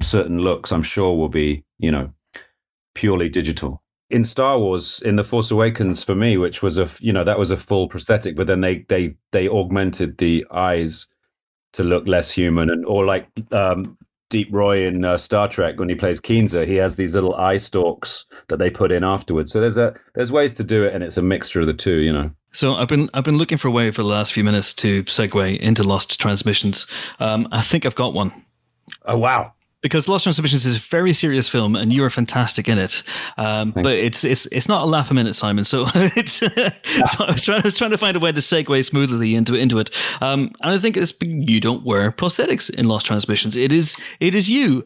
[0.00, 2.12] certain looks, I'm sure, will be you know
[2.94, 3.82] purely digital.
[4.10, 7.38] In Star Wars, in the Force Awakens, for me, which was a you know that
[7.38, 11.06] was a full prosthetic, but then they they they augmented the eyes
[11.72, 13.98] to look less human, and or like um,
[14.30, 17.56] Deep Roy in uh, Star Trek when he plays Keenser, he has these little eye
[17.56, 19.52] stalks that they put in afterwards.
[19.52, 21.98] So there's a there's ways to do it, and it's a mixture of the two,
[21.98, 22.30] you know.
[22.52, 25.04] So I've been I've been looking for a way for the last few minutes to
[25.04, 26.86] segue into Lost Transmissions.
[27.20, 28.44] Um, I think I've got one.
[29.06, 29.54] Oh wow!
[29.80, 33.04] Because Lost Transmissions is a very serious film, and you are fantastic in it.
[33.36, 35.64] Um, but it's it's it's not a laugh a minute, Simon.
[35.64, 36.48] So it's so
[37.24, 39.78] I was trying I was trying to find a way to segue smoothly into into
[39.78, 39.90] it.
[40.20, 43.56] Um, and I think it's you don't wear prosthetics in Lost Transmissions.
[43.56, 44.84] It is it is you.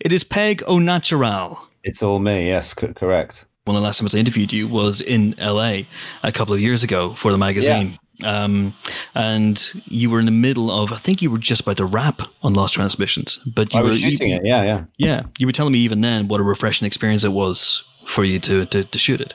[0.00, 1.58] It is Pegg Au Natural.
[1.82, 2.48] It's all me.
[2.48, 3.46] Yes, c- correct.
[3.64, 5.82] One of the last times I interviewed you was in LA
[6.22, 7.98] a couple of years ago for the magazine.
[8.22, 8.74] Um,
[9.14, 12.22] and you were in the middle of, I think you were just about to wrap
[12.42, 14.42] on Lost Transmissions, but you I were was shooting you, it.
[14.44, 14.84] Yeah, yeah.
[14.98, 18.38] yeah, you were telling me even then what a refreshing experience it was for you
[18.40, 19.34] to to, to shoot it.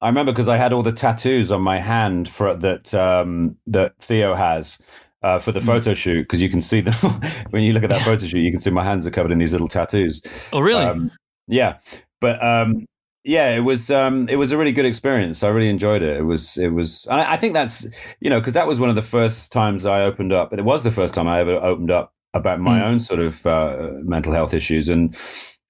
[0.00, 3.94] I remember because I had all the tattoos on my hand for that um, that
[4.00, 4.78] Theo has
[5.22, 6.94] uh, for the photo shoot because you can see them
[7.50, 8.40] when you look at that photo shoot.
[8.40, 10.20] You can see my hands are covered in these little tattoos.
[10.52, 10.84] Oh, really?
[10.84, 11.10] Um,
[11.48, 11.78] yeah,
[12.20, 12.86] but um,
[13.24, 15.42] yeah, it was um, it was a really good experience.
[15.42, 16.16] I really enjoyed it.
[16.18, 17.06] It was it was.
[17.10, 17.86] I, I think that's
[18.20, 20.64] you know because that was one of the first times I opened up, and it
[20.64, 22.84] was the first time I ever opened up about my Mm.
[22.84, 25.16] own sort of uh, mental health issues and.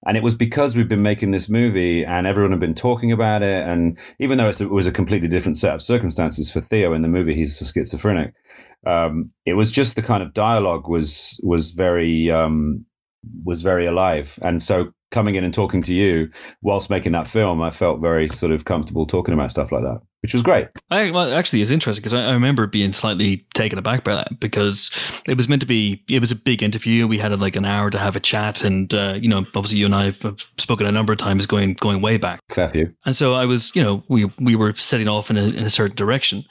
[0.06, 3.42] And it was because we've been making this movie and everyone had been talking about
[3.42, 3.66] it.
[3.66, 7.00] And even though it's, it was a completely different set of circumstances for Theo in
[7.00, 8.34] the movie, he's a schizophrenic.
[8.86, 12.84] Um, it was just the kind of dialogue was was very um,
[13.44, 14.38] was very alive.
[14.42, 16.28] And so coming in and talking to you
[16.62, 20.00] whilst making that film, I felt very sort of comfortable talking about stuff like that,
[20.22, 20.68] which was great.
[20.90, 24.40] I, well, actually, it's interesting because I, I remember being slightly taken aback by that
[24.40, 24.90] because
[25.26, 26.02] it was meant to be.
[26.08, 27.06] It was a big interview.
[27.06, 29.86] We had like an hour to have a chat, and uh, you know, obviously, you
[29.86, 32.40] and I have spoken a number of times, going going way back.
[32.48, 32.92] Fair few.
[33.06, 35.70] And so I was, you know, we we were setting off in a, in a
[35.70, 36.44] certain direction,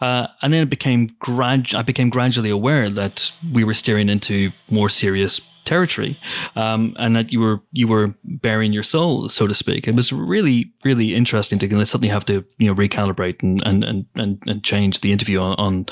[0.00, 1.74] uh, and then it became grad.
[1.74, 6.16] I became gradually aware that we were steering into more serious territory,
[6.56, 9.86] um, and that you were you were bearing your soul, so to speak.
[9.88, 14.06] It was really really interesting to suddenly have to you know recalibrate and and and
[14.16, 15.86] and, and change the interview on, on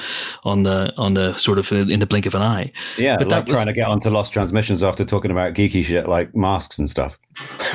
[0.44, 2.72] on the on the sort of in the blink of an eye.
[2.98, 5.84] Yeah, But like that was- trying to get onto Lost Transmissions after talking about geeky
[5.84, 7.18] shit like masks and stuff.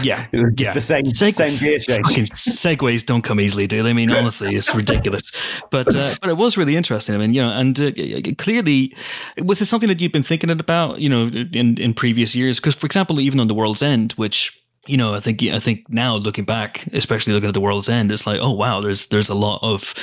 [0.03, 0.73] Yeah, It was just Yeah.
[0.73, 2.29] the same, Seg- same gear change.
[2.31, 3.89] Segues don't come easily, do they?
[3.89, 5.31] I mean, honestly, it's ridiculous.
[5.71, 7.15] But uh, but it was really interesting.
[7.15, 7.91] I mean, you know, and uh,
[8.37, 8.95] clearly,
[9.41, 10.99] was this something that you've been thinking about?
[10.99, 12.59] You know, in in previous years?
[12.59, 15.79] Because, for example, even on the World's End, which you know, I think I think
[15.89, 19.29] now looking back, especially looking at the World's End, it's like, oh wow, there's there's
[19.29, 19.93] a lot of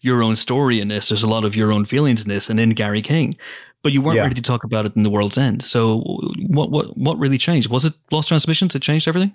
[0.00, 1.08] your own story in this.
[1.08, 3.36] There's a lot of your own feelings in this, and in Gary King.
[3.84, 4.22] But you weren't Yeah.
[4.22, 5.64] ready to talk about it in the World's End.
[5.64, 6.00] So,
[6.48, 7.68] what what what really changed?
[7.70, 9.34] Was it Lost Transmissions that changed everything?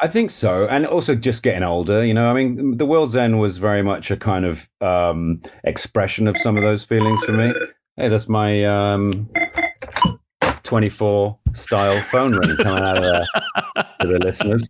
[0.00, 2.04] I think so, and also just getting older.
[2.04, 6.28] You know, I mean, the World's End was very much a kind of um, expression
[6.28, 7.52] of some of those feelings for me.
[7.96, 9.28] Hey, that's my um,
[10.68, 13.26] 24 style phone ring coming out of there
[14.02, 14.68] for the listeners.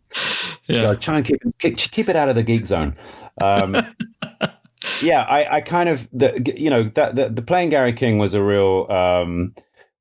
[0.69, 0.83] Yeah.
[0.83, 2.97] So try and keep, keep keep it out of the geek zone.
[3.41, 3.77] Um,
[5.03, 8.33] yeah, I, I kind of the you know that the, the playing Gary King was
[8.35, 9.53] a real um,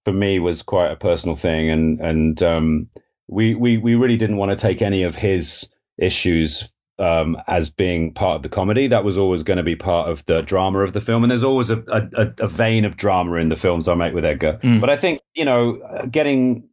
[0.06, 2.90] for me was quite a personal thing, and and um,
[3.28, 8.14] we we we really didn't want to take any of his issues um, as being
[8.14, 8.88] part of the comedy.
[8.88, 11.44] That was always going to be part of the drama of the film, and there's
[11.44, 14.60] always a, a, a vein of drama in the films I make with Edgar.
[14.64, 14.82] Mm.
[14.82, 16.68] But I think you know, getting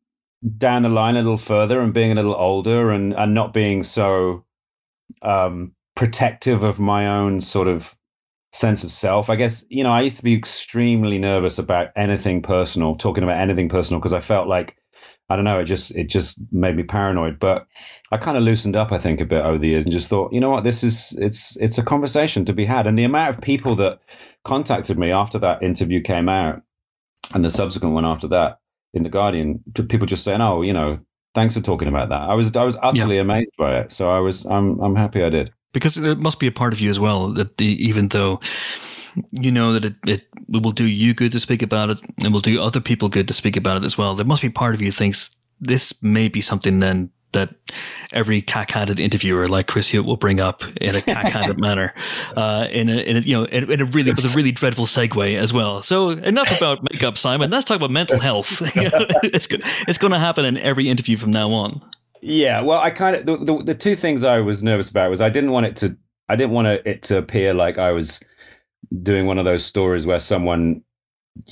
[0.58, 3.82] down the line a little further and being a little older and and not being
[3.82, 4.44] so
[5.22, 7.96] um, protective of my own sort of
[8.52, 9.30] sense of self.
[9.30, 13.38] I guess you know I used to be extremely nervous about anything personal, talking about
[13.38, 14.76] anything personal because I felt like
[15.30, 17.38] I don't know, it just it just made me paranoid.
[17.38, 17.66] But
[18.12, 20.32] I kind of loosened up, I think, a bit over the years and just thought,
[20.32, 22.86] you know what, this is it's it's a conversation to be had.
[22.86, 24.00] And the amount of people that
[24.44, 26.62] contacted me after that interview came out
[27.32, 28.58] and the subsequent one after that
[28.92, 30.98] in the Guardian, people just saying, "Oh, you know,
[31.34, 33.22] thanks for talking about that." I was I was utterly yeah.
[33.22, 33.92] amazed by it.
[33.92, 36.80] So I was I'm I'm happy I did because it must be a part of
[36.80, 38.40] you as well that the even though
[39.32, 42.40] you know that it, it will do you good to speak about it and will
[42.40, 44.14] do other people good to speak about it as well.
[44.14, 47.50] There must be part of you thinks this may be something then that
[48.12, 51.92] every cack-handed interviewer like Chris Hewitt will bring up in a cack-handed manner,
[52.36, 54.86] uh, in, a, in a, you know in, in, a really with a really dreadful
[54.86, 55.82] segue as well.
[55.82, 57.50] So enough about makeup, Simon.
[57.50, 58.62] Let's talk about mental health.
[58.74, 61.82] it's it's going to happen in every interview from now on.
[62.22, 65.20] Yeah, well, I kind of the, the, the two things I was nervous about was
[65.20, 65.96] I didn't want it to
[66.28, 68.20] I didn't want it to appear like I was
[69.02, 70.82] doing one of those stories where someone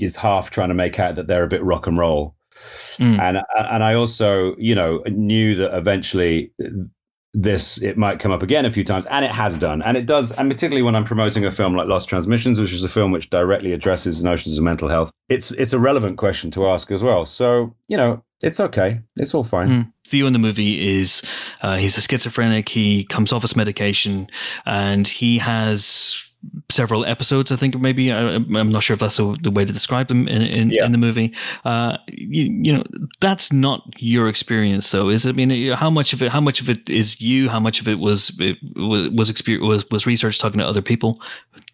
[0.01, 2.35] is half trying to make out that they're a bit rock and roll.
[2.99, 3.19] Mm.
[3.19, 6.53] And and I also, you know, knew that eventually
[7.35, 10.05] this it might come up again a few times and it has done and it
[10.05, 13.11] does and particularly when i'm promoting a film like lost transmissions which is a film
[13.11, 17.03] which directly addresses notions of mental health it's it's a relevant question to ask as
[17.03, 19.93] well so you know it's okay it's all fine mm.
[20.09, 21.23] view in the movie is
[21.63, 24.29] uh, he's a schizophrenic he comes off his medication
[24.67, 26.32] and he has
[26.71, 27.53] several episodes.
[27.53, 30.27] I think maybe I, am not sure if that's the, the, way to describe them
[30.29, 30.85] in in, yeah.
[30.85, 31.33] in the movie.
[31.65, 32.83] Uh, you, you, know,
[33.21, 35.31] that's not your experience, though, is it?
[35.31, 36.31] I mean, how much of it?
[36.31, 37.49] How much of it is you?
[37.49, 40.83] How much of it was it was was experience was was research talking to other
[40.83, 41.21] people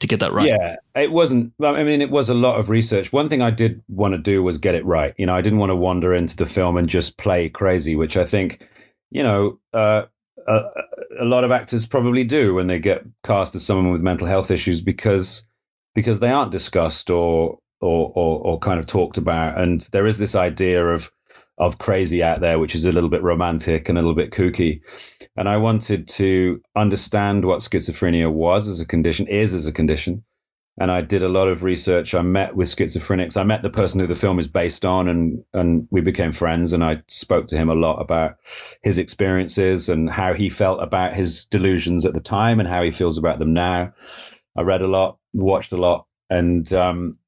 [0.00, 0.48] to get that right?
[0.48, 1.52] Yeah, it wasn't.
[1.62, 3.12] I mean, it was a lot of research.
[3.12, 5.14] One thing I did want to do was get it right.
[5.16, 8.16] You know, I didn't want to wander into the film and just play crazy, which
[8.16, 8.66] I think,
[9.11, 9.59] you know.
[9.72, 10.07] Uh,
[10.49, 10.61] a,
[11.21, 14.51] a lot of actors probably do when they get cast as someone with mental health
[14.51, 15.45] issues because
[15.95, 19.61] because they aren't discussed or or, or, or kind of talked about.
[19.61, 21.11] And there is this idea of
[21.59, 24.81] of crazy out there, which is a little bit romantic and a little bit kooky.
[25.37, 30.23] And I wanted to understand what schizophrenia was as a condition, is as a condition,
[30.81, 32.14] and I did a lot of research.
[32.14, 33.37] I met with schizophrenics.
[33.37, 36.73] I met the person who the film is based on, and and we became friends.
[36.73, 38.37] And I spoke to him a lot about
[38.83, 42.91] his experiences and how he felt about his delusions at the time and how he
[42.91, 43.93] feels about them now.
[44.57, 47.19] I read a lot, watched a lot, and um,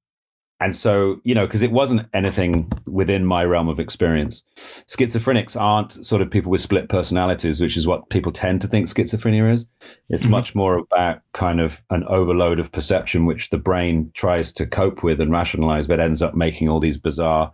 [0.61, 4.45] and so, you know, because it wasn't anything within my realm of experience.
[4.89, 8.87] Schizophrenics aren't sort of people with split personalities, which is what people tend to think
[8.87, 9.67] schizophrenia is.
[10.11, 10.33] It's mm-hmm.
[10.33, 15.03] much more about kind of an overload of perception, which the brain tries to cope
[15.03, 17.51] with and rationalize, but ends up making all these bizarre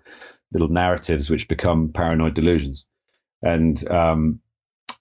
[0.52, 2.86] little narratives, which become paranoid delusions.
[3.42, 4.40] And um,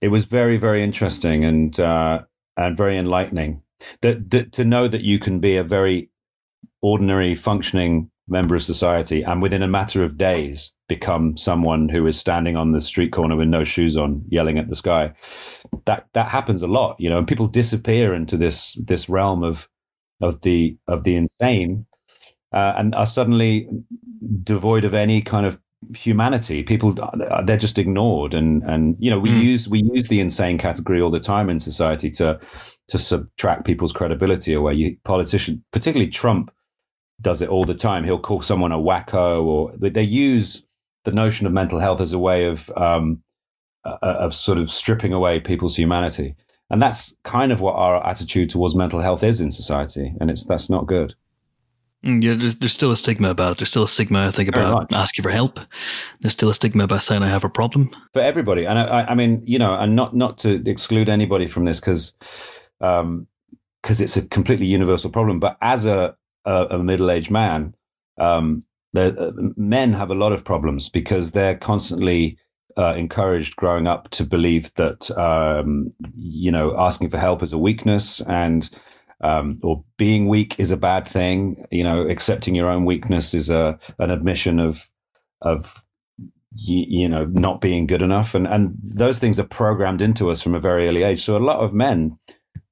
[0.02, 2.22] it was very, very interesting and uh,
[2.56, 3.64] and very enlightening.
[4.02, 6.10] That, that to know that you can be a very
[6.82, 12.20] ordinary functioning member of society and within a matter of days become someone who is
[12.20, 15.14] standing on the street corner with no shoes on yelling at the sky.
[15.86, 19.70] That that happens a lot you know and people disappear into this this realm of
[20.22, 21.86] of the of the insane
[22.54, 23.68] uh, and are suddenly
[24.44, 25.60] devoid of any kind of
[25.94, 26.64] humanity.
[26.64, 29.42] People uh, they're just ignored and and you know we mm.
[29.44, 32.40] use we use the insane category all the time in society to
[32.88, 34.74] to subtract people's credibility away.
[34.74, 36.52] You politician particularly trump
[37.22, 38.04] does it all the time.
[38.04, 40.64] He'll call someone a wacko, or they use
[41.04, 43.22] the notion of mental health as a way of um,
[43.84, 46.36] of sort of stripping away people's humanity,
[46.70, 50.46] and that's kind of what our attitude towards mental health is in society, and it's
[50.46, 51.16] that's not good.
[52.06, 53.58] Mm, yeah, there's, there's still a stigma about it.
[53.58, 55.60] There's still a stigma, I think, about asking for help.
[56.22, 58.66] There's still a stigma about saying I have a problem for everybody.
[58.66, 62.14] And I, I mean, you know, and not not to exclude anybody from this because
[62.80, 63.26] um,
[63.82, 65.40] because it's a completely universal problem.
[65.40, 67.74] But as a a, middle-aged man,
[68.20, 68.64] um,
[68.96, 72.38] uh, men have a lot of problems because they're constantly
[72.78, 77.58] uh, encouraged growing up to believe that um, you know asking for help is a
[77.58, 78.70] weakness and
[79.22, 81.66] um, or being weak is a bad thing.
[81.72, 84.90] You know, accepting your own weakness is a an admission of
[85.42, 85.86] of
[86.56, 90.42] you, you know not being good enough, and and those things are programmed into us
[90.42, 91.24] from a very early age.
[91.24, 92.18] So a lot of men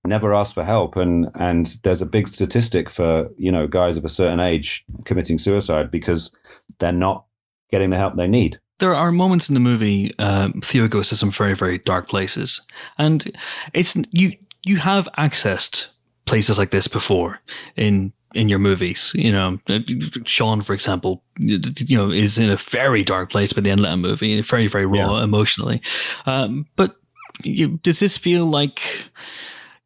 [0.06, 0.96] never ask for help.
[0.96, 5.38] And and there's a big statistic for you know guys of a certain age committing
[5.38, 6.36] suicide because
[6.80, 7.26] they're not
[7.72, 8.60] getting the help they need.
[8.80, 12.62] There are moments in the movie uh, theo goes to some very very dark places.
[12.98, 13.32] And
[13.74, 14.34] it's you
[14.64, 15.88] you have accessed
[16.26, 17.40] places like this before
[17.76, 19.12] in in your movies.
[19.16, 19.60] You know
[20.26, 23.86] Shaun for example you know is in a very dark place by the end of
[23.86, 25.24] that movie very very raw yeah.
[25.24, 25.82] emotionally.
[26.26, 26.96] Um, but
[27.44, 28.82] you, does this feel like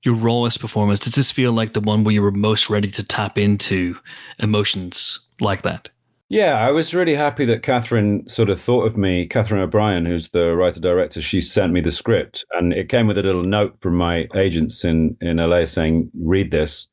[0.07, 3.03] your rawest performance, does this feel like the one where you were most ready to
[3.03, 3.97] tap into
[4.39, 5.89] emotions like that?
[6.29, 9.27] Yeah, I was really happy that Katharine sort of thought of me.
[9.27, 13.17] Katharine O'Brien, who's the writer director, she sent me the script, and it came with
[13.17, 16.87] a little note from my agents in in LA saying, "Read this,"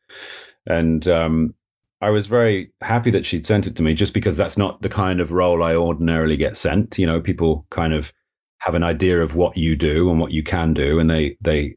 [0.66, 1.54] and um,
[2.00, 4.88] I was very happy that she'd sent it to me, just because that's not the
[4.88, 6.96] kind of role I ordinarily get sent.
[6.98, 8.12] You know, people kind of
[8.58, 11.76] have an idea of what you do and what you can do, and they they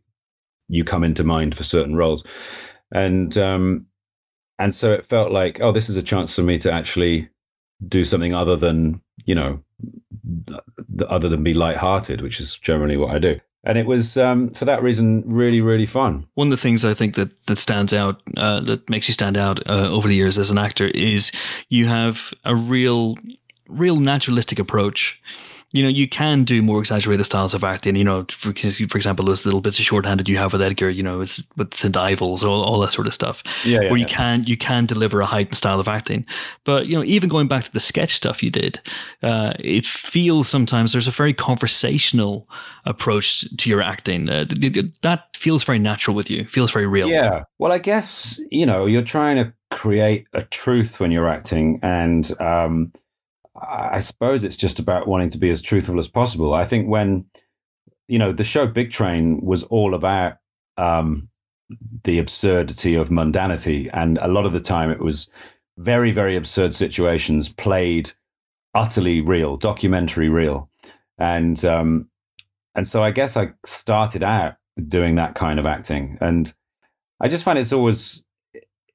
[0.69, 2.23] you come into mind for certain roles,
[2.91, 3.85] and um,
[4.59, 7.29] and so it felt like, oh, this is a chance for me to actually
[7.87, 9.59] do something other than you know,
[11.07, 13.39] other than be light-hearted, which is generally what I do.
[13.63, 16.25] And it was um, for that reason really really fun.
[16.35, 19.37] One of the things i think that that stands out uh, that makes you stand
[19.37, 21.31] out uh, over the years as an actor is
[21.69, 23.17] you have a real
[23.67, 25.21] real naturalistic approach
[25.73, 27.97] you know, you can do more exaggerated styles of acting.
[27.97, 30.89] You know, for, for example, those little bits of shorthanded you have with Edgar.
[30.89, 31.95] You know, it's with St.
[31.97, 33.43] Ivel's, all, all that sort of stuff.
[33.65, 34.15] Yeah, yeah Where you yeah.
[34.15, 36.25] can you can deliver a heightened style of acting.
[36.63, 38.79] But you know, even going back to the sketch stuff you did,
[39.23, 42.47] uh, it feels sometimes there's a very conversational
[42.85, 44.29] approach to your acting.
[44.29, 44.45] Uh,
[45.01, 46.47] that feels very natural with you.
[46.47, 47.09] Feels very real.
[47.09, 47.43] Yeah.
[47.59, 52.31] Well, I guess you know you're trying to create a truth when you're acting, and
[52.39, 52.93] um,
[53.61, 56.53] I suppose it's just about wanting to be as truthful as possible.
[56.53, 57.25] I think when
[58.07, 60.37] you know the show Big Train was all about
[60.77, 61.27] um,
[62.03, 65.29] the absurdity of mundanity, and a lot of the time it was
[65.77, 68.11] very, very absurd situations played
[68.73, 70.69] utterly real, documentary real,
[71.17, 72.09] and um,
[72.75, 74.55] and so I guess I started out
[74.87, 76.53] doing that kind of acting, and
[77.21, 78.23] I just find it's always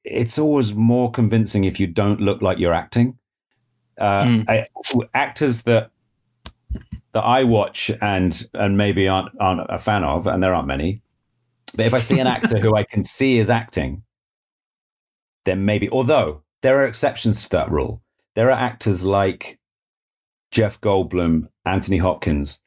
[0.05, 3.19] it's always more convincing if you don't look like you're acting
[3.99, 4.45] uh, Mm.
[4.49, 4.67] I,
[5.15, 5.91] actors that
[7.13, 11.03] that I watch and and maybe aren't aren't a fan of, and there aren't many.
[11.75, 14.03] But if I see an actor who I can see is acting,
[15.45, 15.89] then maybe.
[15.91, 18.03] Although there are exceptions to that rule,
[18.35, 19.59] there are actors like
[20.51, 22.61] Jeff Goldblum, Anthony Hopkins,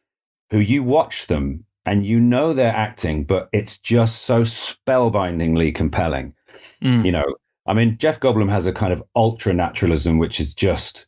[0.52, 6.34] who you watch them and you know they're acting, but it's just so spellbindingly compelling
[6.82, 7.06] Mm.
[7.06, 7.24] you know
[7.68, 11.06] i mean jeff goldblum has a kind of ultra naturalism which is just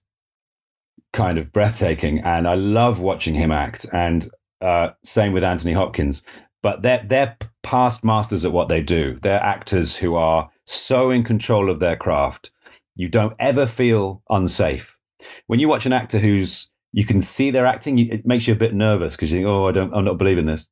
[1.17, 4.29] kind of breathtaking and i love watching him act and
[4.61, 6.23] uh, same with anthony hopkins.
[6.63, 9.19] But they're they're past masters at what they do.
[9.21, 12.51] They're actors who are so in control of their craft
[12.95, 14.97] you don't ever feel unsafe.
[15.45, 18.57] When you watch an actor who's you can see they're acting it makes you a
[18.57, 20.67] bit nervous because you think oh i don't i'm not believing this.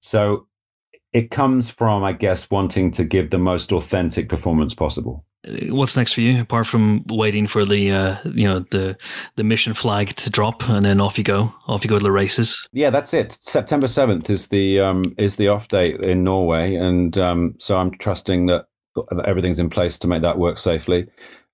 [0.00, 0.46] So
[1.12, 5.24] it comes from i guess wanting to give the most authentic performance possible
[5.70, 8.96] What's next for you, apart from waiting for the uh, you know the
[9.36, 12.12] the mission flag to drop and then off you go, off you go to the
[12.12, 12.68] races?
[12.72, 17.16] yeah that's it september 7th is the um is the off date in norway and
[17.18, 18.66] um so i'm trusting that
[19.24, 21.06] everything's in place to make that work safely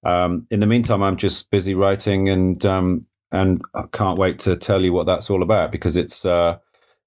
[0.05, 4.57] um in the meantime i'm just busy writing and um and i can't wait to
[4.57, 6.57] tell you what that's all about because it's uh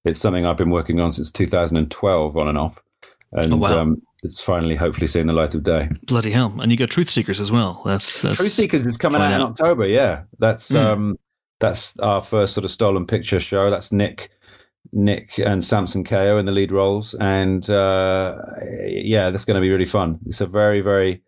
[0.04, 2.82] it's something i've been working on since 2012 on and off
[3.32, 3.78] and Oh, wow.
[3.80, 6.54] um it's finally hopefully seeing the light of day Bloody hell!
[6.60, 7.82] And you got Truth Seekers as well.
[7.84, 9.40] That's that's Truth Seekers is coming out in.
[9.40, 9.86] October.
[9.86, 10.76] Yeah, that's Mm.
[10.84, 11.18] um,
[11.60, 13.68] that's our first sort of stolen picture show.
[13.70, 14.30] That's Nick,
[14.92, 18.36] Nick and Samson Kayo in the lead roles, and uh,
[18.86, 20.18] yeah, that's going to be really fun.
[20.26, 21.22] It's a very, very,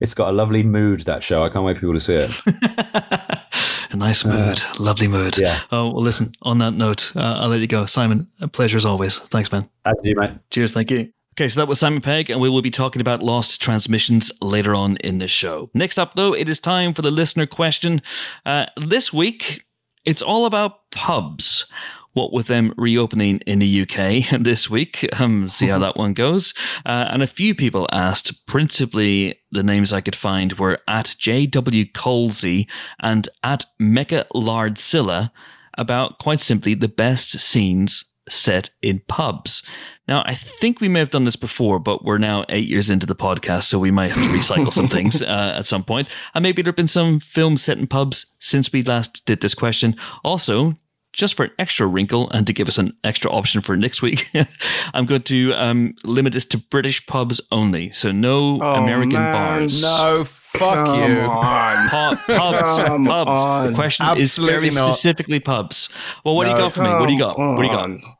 [0.00, 1.00] it's got a lovely mood.
[1.06, 1.42] That show.
[1.42, 2.30] I can't wait for people to see it.
[3.90, 5.38] a nice mood, lovely mood.
[5.38, 6.32] Yeah, Oh well, listen.
[6.42, 8.28] On that note, uh, I'll let you go, Simon.
[8.40, 9.18] A pleasure as always.
[9.18, 9.68] Thanks, man.
[9.86, 10.32] as you, mate.
[10.50, 10.72] Cheers.
[10.72, 11.10] Thank you.
[11.38, 14.74] Okay, so that was Simon Pegg, and we will be talking about lost transmissions later
[14.74, 15.70] on in the show.
[15.72, 18.02] Next up, though, it is time for the listener question.
[18.44, 19.64] Uh, this week,
[20.04, 21.66] it's all about pubs.
[22.12, 26.54] What with them reopening in the UK this week, um, see how that one goes.
[26.84, 31.92] Uh, and a few people asked, principally the names I could find were at JW
[31.92, 32.66] Colsey
[32.98, 35.30] and at Mecca Lardsilla,
[35.74, 39.62] about quite simply the best scenes set in pubs.
[40.08, 43.06] Now, I think we may have done this before, but we're now eight years into
[43.06, 46.08] the podcast, so we might have to recycle some things uh, at some point.
[46.34, 49.54] And maybe there have been some films set in pubs since we last did this
[49.54, 49.94] question.
[50.24, 50.76] Also,
[51.12, 54.30] just for an extra wrinkle and to give us an extra option for next week,
[54.94, 57.90] I'm going to um, limit this to British pubs only.
[57.92, 59.82] So no Oh, American man, bars.
[59.82, 61.18] No, fuck Come you.
[61.20, 61.88] on.
[62.16, 63.30] Pu- pubs, Come pubs.
[63.30, 63.74] The on.
[63.74, 64.92] question is very not.
[64.94, 65.88] specifically pubs.
[66.24, 66.88] Well, what do you got for me?
[66.88, 67.38] What do you got?
[67.38, 67.82] What do you got?
[67.86, 68.14] Come on.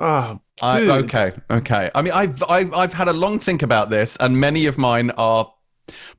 [0.00, 1.90] Ah, I, okay, okay.
[1.94, 5.10] I mean, I've, I've I've had a long think about this, and many of mine
[5.12, 5.52] are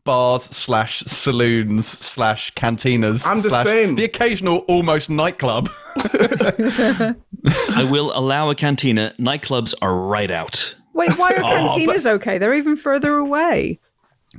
[0.03, 3.25] bars slash saloons slash cantinas.
[3.27, 3.95] I'm the slash same.
[3.95, 5.69] The occasional almost nightclub.
[5.95, 9.13] I will allow a cantina.
[9.19, 10.75] Nightclubs are right out.
[10.93, 12.37] Wait, why are Oh, cantinas okay?
[12.37, 13.79] They're even further away.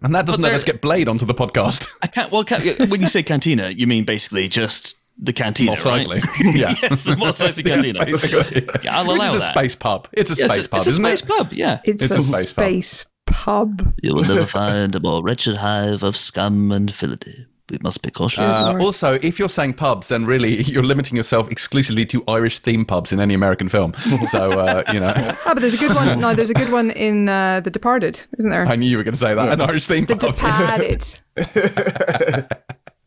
[0.02, 1.88] And that doesn't let us get Blade onto the podcast.
[2.02, 2.30] I can't.
[2.30, 6.06] Well, can when you say cantina, you mean basically just the cantina, Mos right?
[6.40, 6.74] Yeah.
[6.82, 8.04] yes, the Mos Eisley cantina.
[8.04, 8.66] Basically.
[8.82, 9.54] Yeah, I'll Which allow is a that.
[9.54, 10.08] space pub.
[10.12, 11.28] It's a Yes, space pub, it's a isn't space it?
[11.28, 11.52] pub.
[11.52, 11.80] Yeah.
[11.84, 12.64] It's, It's a, a space pub.
[12.64, 13.78] space pub.
[13.78, 13.94] pub.
[14.02, 17.46] You will never find a more wretched hive of scum and villainy.
[17.70, 18.40] We must be cautious.
[18.40, 22.84] Uh, also, if you're saying pubs, then really you're limiting yourself exclusively to Irish theme
[22.84, 23.94] pubs in any American film.
[24.28, 26.18] So, uh, you know, Ah, but there's a good one.
[26.18, 28.66] No, there's a good one in uh, The Departed, isn't there?
[28.66, 29.52] I knew you were going to say that.
[29.52, 30.34] An Irish theme the pub.
[30.34, 31.04] Departed.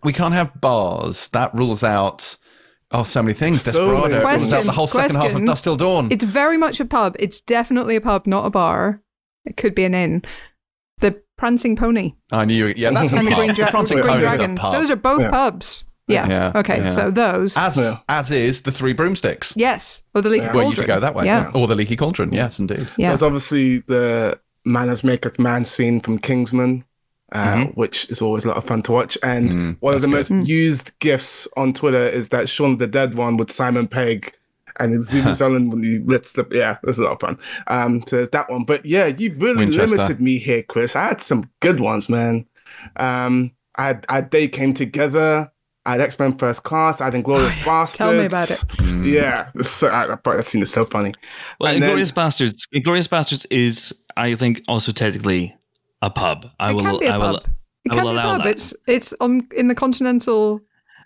[0.03, 1.29] We can't have bars.
[1.29, 2.37] That rules out.
[2.91, 3.63] Oh, so many things.
[3.63, 4.15] So Desperado.
[4.21, 5.45] It rules out the whole second half of.
[5.45, 6.09] Dusk Till Dawn.
[6.11, 7.15] It's very much a pub.
[7.19, 9.01] It's definitely a pub, not a bar.
[9.45, 10.21] It could be an inn.
[10.99, 12.67] The Prancing Pony I knew.
[12.67, 13.39] You, yeah, that's a and the pub.
[13.39, 14.55] Green, Dra- Prancing Green Pony's a Dragon.
[14.55, 14.73] pub.
[14.73, 15.29] Those are both Yeah.
[15.31, 15.85] pubs.
[16.07, 16.27] Yeah.
[16.27, 16.89] Yeah, Okay, yeah.
[16.91, 17.55] so those.
[17.57, 17.95] as Yeah.
[18.09, 19.53] as is the Three Broomsticks.
[19.55, 20.03] yes.
[20.13, 20.47] Or the Leaky Yeah.
[20.49, 20.69] Were Cauldron.
[20.71, 21.25] you to go that way?
[21.25, 21.49] Yeah.
[21.55, 22.31] Or the Leaky Cauldron.
[22.33, 22.87] Yes, indeed.
[22.97, 23.09] Yeah.
[23.09, 26.83] There's obviously the Manners Maketh Man scene from Kingsman,
[27.33, 27.75] uh, Mhm.
[27.75, 29.17] which is always a lot of fun to watch.
[29.23, 32.79] And Mm, one of the that's most used gifs on Twitter is that Shaun of
[32.79, 34.31] the Dead one with Simon Pegg
[34.79, 37.37] and Zubin Zolan when he lets the yeah, there's a lot of fun.
[37.67, 38.63] Um, so there's that one.
[38.63, 39.95] But yeah, you really Winchester.
[39.97, 40.95] limited me here, Chris.
[40.95, 42.45] I had some good ones, man.
[42.97, 45.49] Um, I had, I They Came Together.
[45.85, 47.01] I had X Men First Class.
[47.01, 47.95] I had Inglourious Basterds.
[47.97, 48.57] Tell me about it.
[48.77, 49.05] Mm.
[49.11, 51.13] Yeah, it's so, I, that scene is so funny.
[51.59, 52.67] well, and then- Inglourious Basterds.
[52.73, 55.53] Inglourious Basterds is, I think, also technically
[56.03, 56.51] a pub.
[56.59, 56.81] I it will.
[56.83, 57.39] can be a I will.
[57.39, 57.49] pub.
[57.85, 58.43] It I can will be a pub.
[58.43, 58.47] that.
[58.47, 60.59] It's it's on in the continental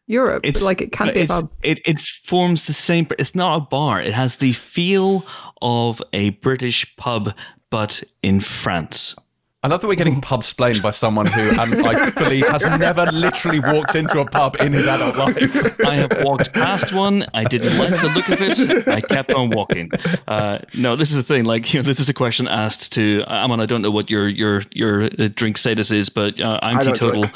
[0.08, 0.42] Europe.
[0.46, 1.50] It's like it can't be a pub.
[1.64, 3.08] It it forms the same.
[3.18, 4.02] It's not a bar.
[4.02, 5.26] It has the feel
[5.62, 7.34] of a British pub,
[7.70, 9.16] but in France.
[9.64, 13.06] I love that we're getting pub splained by someone who um, I believe has never
[13.12, 15.80] literally walked into a pub in his adult life.
[15.84, 17.26] I have walked past one.
[17.34, 18.88] I didn't like the look of it.
[18.88, 19.90] I kept on walking.
[20.28, 21.46] Uh, no, this is the thing.
[21.46, 23.24] Like, you know, this is a question asked to.
[23.26, 26.60] I mean, I don't know what your your your uh, drink status is, but uh,
[26.62, 27.24] I'm teetotal.
[27.24, 27.36] drink.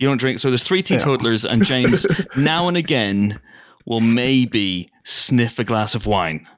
[0.00, 0.40] You don't drink.
[0.40, 2.04] So there's three teetotalers, and James
[2.36, 3.38] now and again
[3.86, 6.48] will maybe sniff a glass of wine.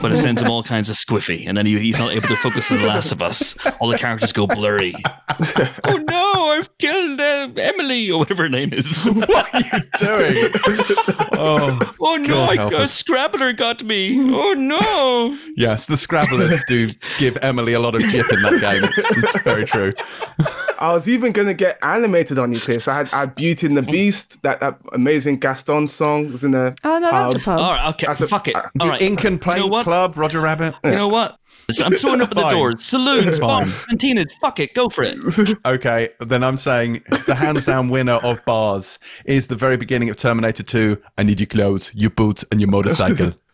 [0.00, 2.36] But it sends him all kinds of squiffy, and then he, he's not able to
[2.36, 3.54] focus on The Last of Us.
[3.80, 4.94] All the characters go blurry.
[5.84, 9.04] oh no, I've killed uh, Emily, or whatever her name is.
[9.04, 10.52] what are you doing?
[11.32, 12.88] Oh, Oh no, God I, help a.
[12.88, 14.18] Scrabbler got me.
[14.34, 15.38] Oh no.
[15.56, 18.84] yes, the Scrabblers do give Emily a lot of jip in that game.
[18.84, 19.92] It's, it's very true.
[20.80, 22.88] I was even gonna get animated on you, Chris.
[22.88, 26.50] I had, I had Beauty and the Beast, that, that amazing Gaston song was in
[26.52, 26.74] there.
[26.84, 27.44] Oh no, that's a pub.
[27.44, 27.58] pub.
[27.58, 28.56] All right, okay, That's a- fuck it.
[28.56, 29.02] All the right.
[29.02, 29.84] Ink and Paint You know what?
[29.84, 30.74] Club, Roger Rabbit.
[30.84, 31.36] You know what?
[31.84, 32.54] I'm throwing up at the Fine.
[32.54, 32.84] doors.
[32.84, 33.40] Saloons, Fine.
[33.40, 34.30] bars, cantinas.
[34.40, 35.18] Fuck it, go for it.
[35.64, 40.16] Okay, then I'm saying the hands down winner of bars is the very beginning of
[40.16, 41.00] Terminator 2.
[41.18, 43.34] I need your clothes, your boots, and your motorcycle.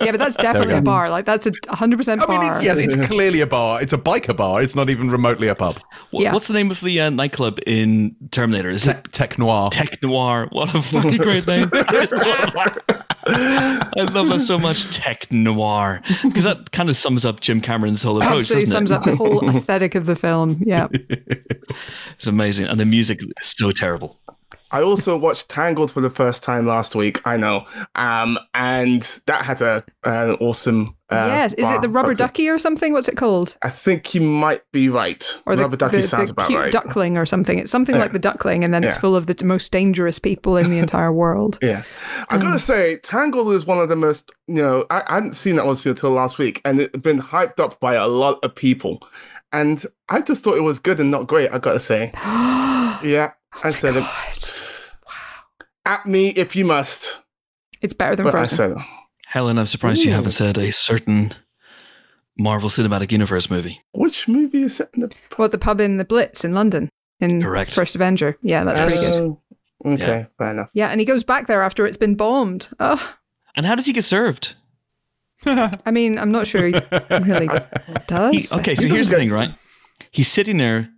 [0.00, 1.10] Yeah, but that's definitely a bar.
[1.10, 3.80] Like that's a hundred percent I mean, it's, yes, it's clearly a bar.
[3.82, 4.62] It's a biker bar.
[4.62, 5.78] It's not even remotely a pub.
[6.12, 6.32] Wh- Yeah.
[6.32, 8.70] What's the name of the uh, nightclub in Terminator?
[8.70, 9.70] Is it Tech, tech noir.
[9.70, 10.48] Tech Noir?
[10.50, 11.68] What a fucking great name.
[11.72, 13.06] I love that.
[13.96, 14.92] I love that so much.
[14.96, 16.00] Tech Noir.
[16.24, 18.94] Because that kind of sums up Jim Cameron's whole approach, Absolutely doesn't sums it?
[18.94, 20.62] up the whole aesthetic of the film.
[20.64, 20.88] Yeah.
[22.16, 22.66] It's amazing.
[22.66, 24.20] And the music is so terrible.
[24.72, 27.20] I also watched Tangled for the first time last week.
[27.26, 30.96] I know, um, and that has a an awesome.
[31.10, 31.52] Uh, yes.
[31.52, 32.94] Is it the rubber ducky or something?
[32.94, 33.54] What's it called?
[33.60, 35.22] I think you might be right.
[35.44, 36.72] Or the rubber ducky the, sounds the about cute right.
[36.72, 37.58] duckling or something.
[37.58, 40.70] It's something like the duckling, and then it's full of the most dangerous people in
[40.70, 41.58] the entire world.
[41.60, 41.84] Yeah,
[42.30, 44.32] I gotta say, Tangled is one of the most.
[44.46, 47.60] You know, I, I hadn't seen that one until last week, and it's been hyped
[47.60, 49.06] up by a lot of people,
[49.52, 51.50] and I just thought it was good and not great.
[51.52, 54.61] I gotta say, yeah, I said it.
[55.84, 57.20] At me if you must.
[57.80, 58.78] It's better than But I Frozen.
[58.78, 58.86] said.
[59.26, 61.32] Helen, I'm surprised you haven't said a certain
[62.38, 63.80] Marvel Cinematic Universe movie.
[63.92, 65.14] Which movie is set in the?
[65.36, 66.88] What the pub in the Blitz in London
[67.20, 67.72] in Correct.
[67.72, 68.36] First Avenger?
[68.42, 69.20] Yeah, that's pretty oh, good.
[69.20, 69.38] Oh,
[69.84, 70.70] Okay, fair enough.
[70.74, 72.68] Yeah, and he goes back there after it's been bombed.
[72.78, 73.14] Oh,
[73.56, 74.54] And how does he get served?
[75.44, 76.72] I mean, I'm not sure he
[77.10, 77.48] really
[78.06, 78.50] does.
[78.50, 79.50] He, okay, so He here's the thing, right?
[80.12, 80.88] He's sitting there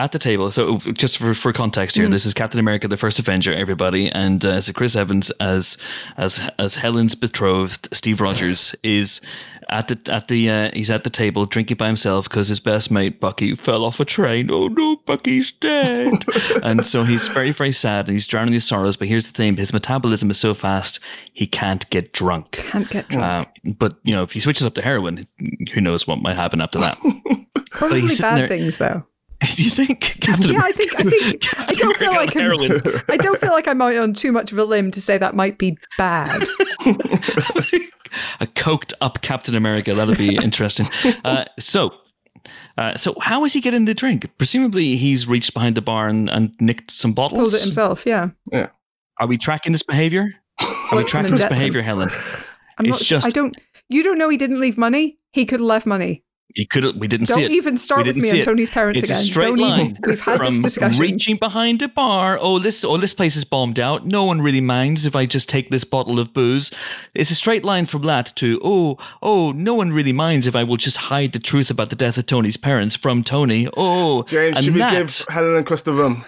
[0.00, 0.50] at the table.
[0.50, 4.42] So just for, for context here, this is Captain America: The First Avenger, everybody, and
[4.44, 5.76] uh, so Chris Evans as
[6.16, 9.20] as as Helen's betrothed, Steve Rogers is
[9.68, 12.90] at the at the uh, he's at the table drinking by himself because his best
[12.90, 14.50] mate Bucky fell off a train.
[14.50, 16.14] Oh no, Bucky's dead!
[16.62, 18.96] and so he's very very sad and he's drowning his sorrows.
[18.96, 20.98] But here's the thing: his metabolism is so fast
[21.34, 22.52] he can't get drunk.
[22.52, 23.48] Can't get drunk.
[23.66, 25.26] Uh, but you know, if he switches up to heroin,
[25.74, 26.98] who knows what might happen after that?
[27.70, 29.04] Probably he's bad there- things though.
[29.56, 33.02] you think Captain Yeah, I think I think I don't feel like I'm.
[33.08, 35.34] I don't feel like I'm out on too much of a limb to say that
[35.34, 36.42] might be bad.
[38.40, 39.94] a coked up Captain America.
[39.94, 40.88] That'll be interesting.
[41.24, 41.92] Uh, so,
[42.78, 44.28] uh, so how is he getting the drink?
[44.38, 47.40] Presumably, he's reached behind the bar and, and nicked some bottles.
[47.40, 48.04] Pulled it himself.
[48.06, 48.68] Yeah, Yeah.
[49.18, 50.34] Are we tracking this behavior?
[50.60, 52.08] Are we tracking this behavior, Helen?
[52.78, 53.00] I'm It's not.
[53.02, 53.56] just- I don't.
[53.88, 55.18] You don't know he didn't leave money.
[55.32, 56.24] He could have left money.
[56.54, 56.98] You could.
[57.00, 57.50] We didn't Don't see it.
[57.52, 58.44] even start with me see and.
[58.44, 59.22] Tony's parents It's again.
[59.22, 59.96] a straight Don't line even.
[60.04, 61.00] We've had this from discussion.
[61.00, 62.38] reaching behind a bar.
[62.40, 64.06] Oh, this oh this place is bombed out.
[64.06, 66.70] No one really minds if I just take this bottle of booze.
[67.14, 70.64] It's a straight line from that to oh oh no one really minds if I
[70.64, 73.68] will just hide the truth about the death of Tony's parents from Tony.
[73.76, 76.24] Oh, James, and should we that- give Helen and Chris the room?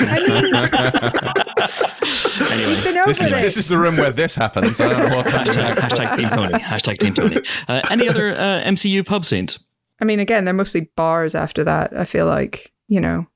[0.00, 0.50] anyway?
[0.50, 4.80] Been over This is this is the room where this happens.
[4.80, 5.90] I don't know what's Hashtag, happening.
[5.90, 6.58] hashtag Team Tony.
[6.64, 7.36] Hashtag Team Tony.
[7.68, 9.58] Uh, any other uh, MCU pub scenes?
[10.00, 11.96] I mean, again, they're mostly bars after that.
[11.96, 13.26] I feel like, you know,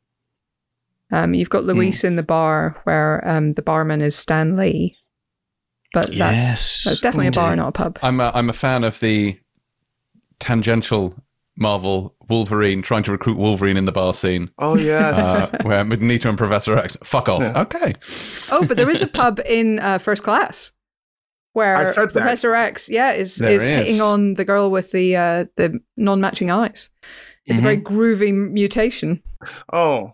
[1.12, 4.96] um, you've got Luis in the bar where um, the barman is Stan Lee.
[5.94, 7.98] But Yes, that's that's definitely a bar, not a pub.
[8.02, 9.38] I'm a, I'm a fan of the
[10.38, 11.14] tangential
[11.56, 15.18] Marvel Wolverine trying to recruit Wolverine in the bar scene, Oh yes.
[15.52, 17.40] uh, where Magneto and Professor X fuck off.
[17.42, 17.62] Yeah.
[17.62, 17.94] Okay,
[18.50, 20.72] Oh, but there is a pub in uh, First Class
[21.54, 22.12] where I said that.
[22.12, 23.68] Professor X, yeah, is There is is.
[23.68, 26.90] hitting on the girl with the uh, the non-matching eyes.
[27.46, 27.96] It's a very Mm-hmm.
[27.96, 29.22] groovy mutation.
[29.72, 30.12] oh,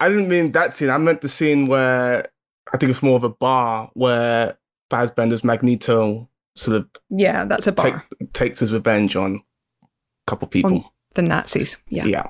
[0.00, 0.90] I didn't mean that scene.
[0.90, 2.26] I meant the scene where
[2.72, 4.58] I think it's more of a bar where
[4.90, 8.04] Fassbender's Magneto sort of Yeah, that's a take, bar.
[8.32, 9.88] takes his revenge on a
[10.26, 10.92] couple people.
[11.16, 11.78] The Nazis.
[11.88, 12.04] Yeah.
[12.06, 12.26] yeah.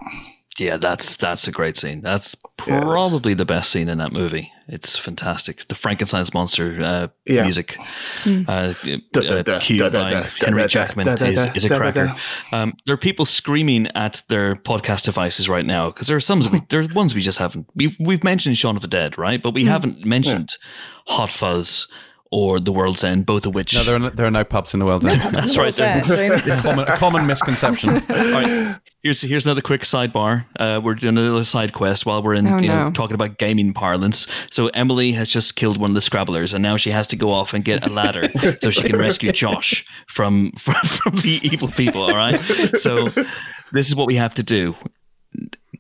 [0.59, 2.01] Yeah, that's that's a great scene.
[2.01, 2.35] That's
[2.67, 2.81] Yes.
[2.83, 4.51] probably the best scene in that movie.
[4.69, 5.69] It's fantastic.
[5.69, 7.43] The Frankenstein's monster uh, Yeah.
[7.43, 7.77] music,
[8.23, 8.45] Hmm.
[8.49, 8.73] uh,
[9.13, 11.47] Da, da, uh, da, cued da, da, by Henry da, da, Jackman da, da, is,
[11.57, 12.17] is a da, da, cracker.
[12.53, 16.41] Um, there are people screaming at their podcast devices right now because there are some
[16.51, 17.67] we, there are ones we just haven't.
[17.75, 19.43] We've we've mentioned Shaun of the Dead, right?
[19.43, 19.69] But we Hmm.
[19.69, 20.55] haven't mentioned
[21.07, 21.87] Hot Fuzz
[22.37, 23.73] or The World's End, both of which.
[23.75, 25.21] no, there are no, there are no pubs in the world's end.
[25.35, 25.77] that's right.
[25.79, 26.63] Yeah, there- James.
[26.63, 27.91] common, a common misconception.
[27.97, 30.45] All right, here's here's another quick sidebar.
[30.61, 32.91] Uh, we're doing another side quest while we're in Oh, you know, no.
[32.91, 34.27] talking about gaming parlance.
[34.51, 37.31] So Emily has just killed one of the Scrabblers, and now she has to go
[37.31, 38.29] off and get a ladder
[38.61, 42.03] so she can rescue Josh from from, from the evil people.
[42.03, 42.39] All right.
[42.79, 43.09] So
[43.73, 44.75] this is what we have to do.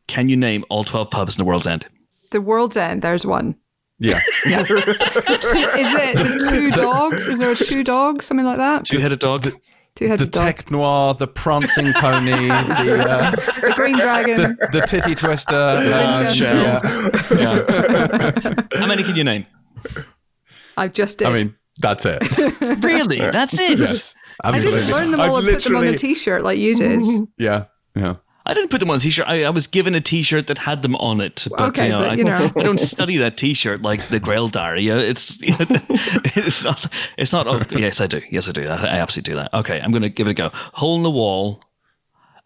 [0.06, 1.84] Can you name all twelve pubs in the world's end?
[2.30, 3.54] The World's End, there's one.
[3.98, 4.60] Yeah, yeah.
[4.68, 7.26] Is it the two dogs?
[7.28, 8.26] Is there a two dogs?
[8.26, 8.84] Something like that?
[8.84, 9.42] Two headed dog.
[9.44, 10.44] Two the headed dog.
[10.44, 13.30] tech noir, the prancing pony, the uh,
[13.60, 14.58] The green dragon.
[14.60, 15.54] the, the titty twister.
[15.54, 17.36] Uh, Winchester.
[17.40, 18.78] yeah.
[18.78, 19.46] How many can you name?
[20.76, 21.28] I've just did.
[21.28, 22.20] I mean, that's it.
[22.84, 23.18] Really?
[23.18, 23.78] That's it.
[23.78, 26.58] Yes, I just learned them I've all and put them on a literally- t-shirt like
[26.58, 27.02] you did.
[27.38, 28.16] Yeah, yeah.
[28.46, 29.26] I didn't put them on a t-shirt.
[29.28, 31.46] I, I was given a t-shirt that had them on it.
[31.50, 32.52] But, Okay, you know, but, I, you know.
[32.56, 34.88] I don't study that t-shirt like the Grail Diary.
[34.88, 37.48] It's it's not it's not.
[37.48, 38.22] Of, yes, I do.
[38.30, 38.66] Yes, I do.
[38.66, 39.52] I, I absolutely do that.
[39.52, 40.50] Okay, I'm going to give it a go.
[40.52, 41.62] Hole in the wall.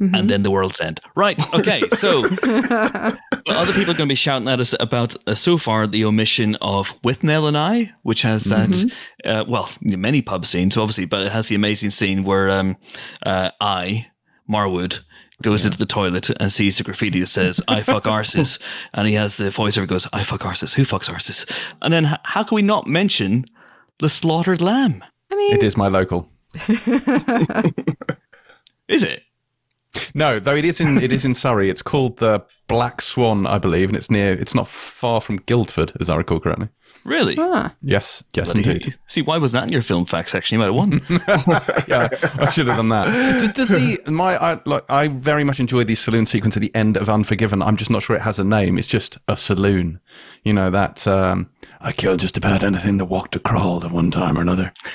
[0.01, 0.15] Mm-hmm.
[0.15, 0.99] And then the world's end.
[1.15, 1.39] Right.
[1.53, 1.87] Okay.
[1.91, 6.07] So other people are going to be shouting at us about uh, so far the
[6.07, 8.71] omission of Withnail and I, which has that.
[8.71, 9.31] Mm-hmm.
[9.31, 12.79] Uh, well, many pub scenes, obviously, but it has the amazing scene where um,
[13.27, 14.07] uh, I
[14.51, 15.01] Marwood
[15.43, 18.61] goes into the toilet and sees the graffiti that says "I fuck arses,"
[18.95, 21.51] and he has the voiceover goes "I fuck arses." Who fucks arses?
[21.83, 23.47] And then how can we not mention
[23.99, 25.05] the slaughtered lamb?
[25.31, 26.29] I mean, It is my local.
[28.89, 29.23] Is it?
[30.15, 31.69] No, though it is in it is in Surrey.
[31.71, 34.33] It's called the Black Swan, I believe, and it's near.
[34.33, 36.69] It's not far from Guildford, as I recall correctly.
[37.05, 37.37] Really?
[37.39, 38.85] ah, Yes, yes, Bloody indeed.
[38.87, 38.95] hell.
[39.07, 40.55] See, why was that in your film fact section?
[40.55, 41.01] You might have won.
[41.89, 43.07] yeah, I should have done that.
[43.39, 46.75] Does, does the my I like I very much enjoy the saloon sequence at the
[46.75, 47.63] end of Unforgiven.
[47.63, 48.79] I'm just not sure it has a name.
[48.79, 50.01] It's just a saloon.
[50.45, 54.11] You know that um, I killed just about anything that walked or crawled at one
[54.11, 54.73] time or another.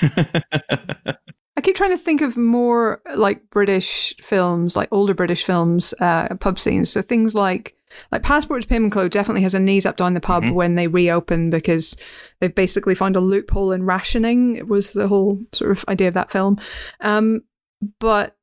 [1.58, 6.34] I keep trying to think of more like British films, like older British films, uh,
[6.36, 6.90] pub scenes.
[6.90, 7.74] So things like
[8.12, 11.50] like Passport to Pimlico definitely has a knees up down the pub when they reopen
[11.50, 11.96] because
[12.40, 14.56] they've basically found a loophole in rationing.
[14.56, 16.58] It was the whole sort of idea of that film.
[17.00, 17.42] Um,
[18.00, 18.36] but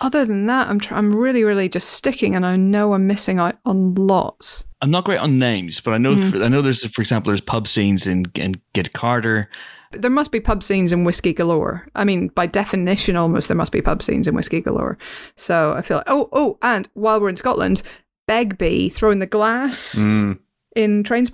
[0.00, 3.38] other than that, I'm tr- I'm really really just sticking, and I know I'm missing
[3.38, 4.64] out on lots.
[4.82, 6.44] I'm not great on names, but I know Mm.
[6.44, 9.48] I know there's for example there's pub scenes in in Get Carter.
[9.92, 11.86] But there must be pub scenes in Whiskey Galore.
[11.94, 14.98] I mean, by definition, almost there must be pub scenes in Whiskey Galore.
[15.36, 17.80] So I feel like, oh, oh, and while we're in Scotland,
[18.26, 20.38] Begbie throwing the glass Mm.
[20.76, 21.24] in train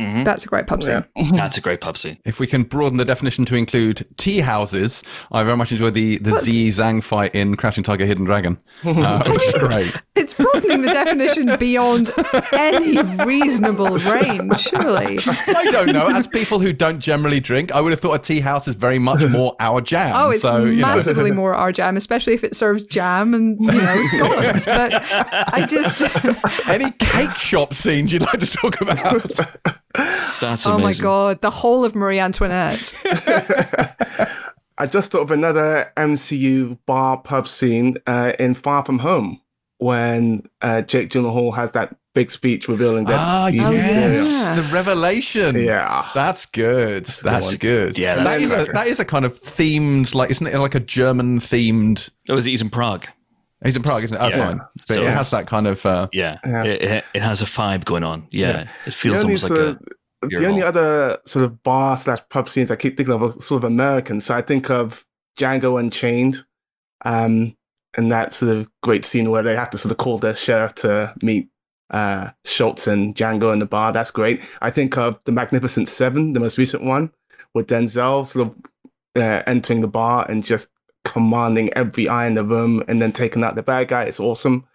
[0.00, 0.22] spotting.
[0.22, 0.24] Mhm.
[0.24, 1.04] That's a great pub scene.
[1.32, 2.18] That's a great pub scene.
[2.24, 6.18] If we can broaden the definition to include tea houses, I very much enjoyed the
[6.18, 8.58] the What's- Z Zhang fight in Crouching Tiger, Hidden Dragon.
[8.84, 9.94] Uh, which is great.
[10.16, 12.12] It's broadening the definition beyond
[12.52, 15.18] any reasonable range, surely.
[15.26, 16.08] I don't know.
[16.08, 18.98] As people who don't generally drink, I would have thought a tea house is very
[18.98, 20.12] much more our jam.
[20.16, 20.88] Oh, it's so, you know.
[20.96, 24.64] massively more our jam, especially if it serves jam and, you know, scones.
[24.66, 24.92] But
[25.52, 26.00] I just,
[26.68, 29.40] Any cake shop scenes you'd like to talk about?
[30.40, 32.94] That's oh my God, the whole of Marie Antoinette.
[34.78, 39.40] I just thought of another MCU bar pub scene uh, in Far From Home
[39.78, 43.18] when uh, Jake Gyllenhaal has that big speech revealing that.
[43.18, 44.54] Ah, he's yes, yeah.
[44.54, 45.56] the revelation.
[45.58, 46.08] Yeah.
[46.14, 47.04] That's good.
[47.04, 47.56] That's one.
[47.56, 47.98] good.
[47.98, 50.80] Yeah, that that's a, that is a kind of themed, like isn't it like a
[50.80, 52.10] German themed?
[52.28, 53.06] Oh, is he's in Prague?
[53.62, 54.20] He's in Prague, isn't it?
[54.20, 54.36] Oh, Yeah.
[54.46, 54.60] fine.
[54.76, 55.84] But So it has that kind of.
[55.84, 56.64] Uh, Yeah, Yeah.
[56.64, 58.26] It, it, it has a vibe going on.
[58.30, 58.68] Yeah, Yeah.
[58.86, 59.78] it feels almost like sort a.
[60.22, 63.64] the only other sort of bar slash pub scenes I keep thinking of are sort
[63.64, 64.20] of American.
[64.20, 65.06] So I think of
[65.38, 66.44] Django Unchained,
[67.04, 67.56] um,
[67.96, 70.74] and that sort of great scene where they have to sort of call their sheriff
[70.76, 71.48] to meet
[71.90, 73.92] uh, Schultz and Django in the bar.
[73.92, 74.42] That's great.
[74.60, 77.10] I think of The Magnificent Seven, the most recent one,
[77.54, 78.54] with Denzel sort of
[79.16, 80.68] uh, entering the bar and just
[81.04, 84.04] commanding every eye in the room and then taking out the bad guy.
[84.04, 84.66] It's awesome.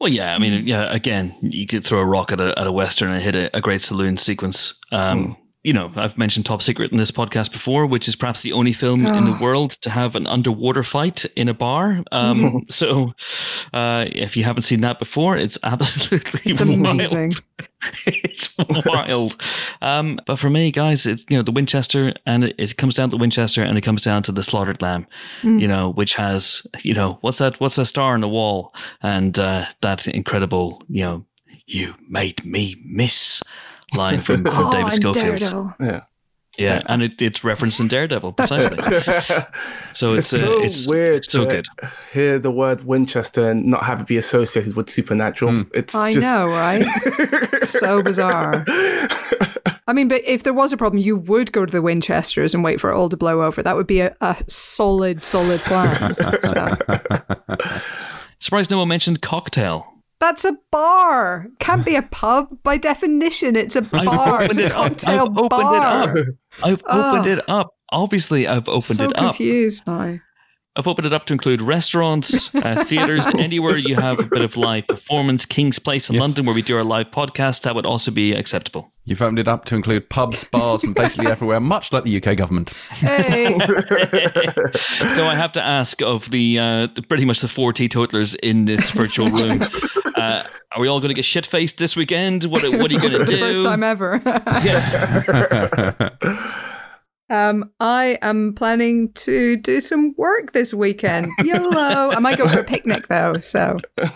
[0.00, 0.40] Well, yeah, I Mm.
[0.40, 0.92] mean, yeah.
[0.92, 3.60] Again, you could throw a rock at a, at a western and hit a, a
[3.60, 4.74] great saloon sequence.
[4.92, 5.36] Um, Mm.
[5.64, 8.74] You know, I've mentioned Top Secret in this podcast before, which is perhaps the only
[8.74, 9.40] film in the Oh.
[9.40, 12.04] world to have an underwater fight in a bar.
[12.12, 13.14] Um, so,
[13.72, 17.32] uh, if you haven't seen that before, it's absolutely It's amazing.
[18.06, 18.50] it's
[18.84, 19.40] wild.
[19.80, 23.08] Um, but for me, guys, it's you know the Winchester, and it, it comes down
[23.10, 25.06] to Winchester, and it comes down to the slaughtered lamb.
[25.42, 25.60] Mm.
[25.60, 27.58] You know, which has you know what's that?
[27.60, 28.74] What's that star on the wall?
[29.02, 31.24] And uh, that incredible, you know,
[31.66, 33.42] you made me miss
[33.94, 35.14] line from, from Oh, David Schofield.
[35.14, 35.74] Daredevil.
[35.80, 36.00] Yeah.
[36.56, 38.78] Yeah, and it, it's referenced in Daredevil precisely.
[39.92, 41.66] So it's It's uh, so it's weird so to good.
[42.12, 45.50] hear the word Winchester and not have it be associated with supernatural.
[45.50, 45.62] Hmm.
[45.74, 46.84] It's I just know, right?
[47.62, 48.64] so bizarre.
[49.86, 52.62] I mean, but if there was a problem, you would go to the Winchesters and
[52.62, 53.60] wait for it all to blow over.
[53.62, 56.14] That would be a, a solid, solid plan.
[56.42, 56.68] so.
[58.38, 59.92] Surprised no one mentioned cocktail.
[60.24, 61.48] That's a bar.
[61.58, 63.56] Can't be a pub by definition.
[63.56, 64.42] It's a I've bar.
[64.44, 64.72] It's a it up.
[64.72, 66.16] cocktail I've opened it up.
[66.62, 67.10] I've Oh.
[67.10, 67.74] opened it up.
[67.92, 69.18] Obviously, I've opened so it up.
[69.18, 70.18] So confused now.
[70.76, 74.56] I've opened it up to include restaurants, uh, theaters, anywhere you have a bit of
[74.56, 75.46] live performance.
[75.46, 76.20] King's Place in Yes.
[76.20, 78.90] London, where we do our live podcast, that would also be acceptable.
[79.04, 82.36] you've opened it up to include pubs, bars, and basically everywhere, much like the UK
[82.36, 82.70] government.
[82.90, 83.56] Hey,
[85.14, 88.90] so I have to ask of the uh, pretty much the four teetotalers in this
[88.90, 89.60] virtual room.
[90.16, 92.44] Uh, are we all going to get shit faced this weekend?
[92.44, 93.32] What, what are you going to for do?
[93.34, 94.20] the first time ever.
[97.34, 101.32] Um, I am planning to do some work this weekend.
[101.44, 102.12] YOLO!
[102.12, 103.40] I might go for a picnic though.
[103.40, 103.80] So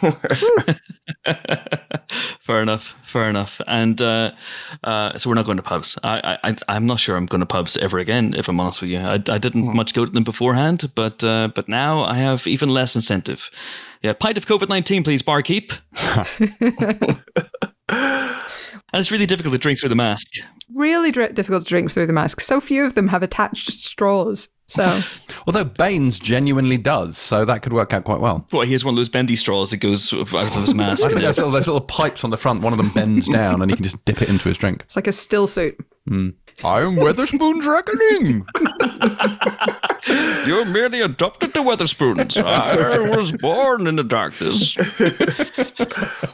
[2.41, 2.95] fair enough.
[3.03, 3.61] Fair enough.
[3.67, 4.31] And uh,
[4.85, 5.99] uh, so we're not going to pubs.
[6.05, 8.35] I, I, I'm not sure I'm going to pubs ever again.
[8.35, 11.49] If I'm honest with you, I, I didn't much go to them beforehand, but uh,
[11.53, 13.51] but now I have even less incentive.
[14.01, 15.73] Yeah, pint of COVID nineteen, please, barkeep.
[18.93, 20.27] and it's really difficult to drink through the mask.
[20.75, 22.41] really dri- difficult to drink through the mask.
[22.41, 24.49] So few of them have attached straws.
[24.67, 25.01] So
[25.47, 28.47] Although Bane's genuinely does, so that could work out quite well.
[28.53, 31.05] Well, he has one of those bendy straws that goes out of his mask.
[31.05, 32.61] I think there's little, there's little pipes on the front.
[32.61, 34.83] One of them bends down, and he can just dip it into his drink.
[34.83, 35.77] it's like a still suit.
[36.07, 36.31] Hmm.
[36.65, 38.45] I am Wetherspoon's reckoning.
[40.47, 42.43] You merely adopted the Wetherspoons.
[42.43, 44.75] I was born in the darkness.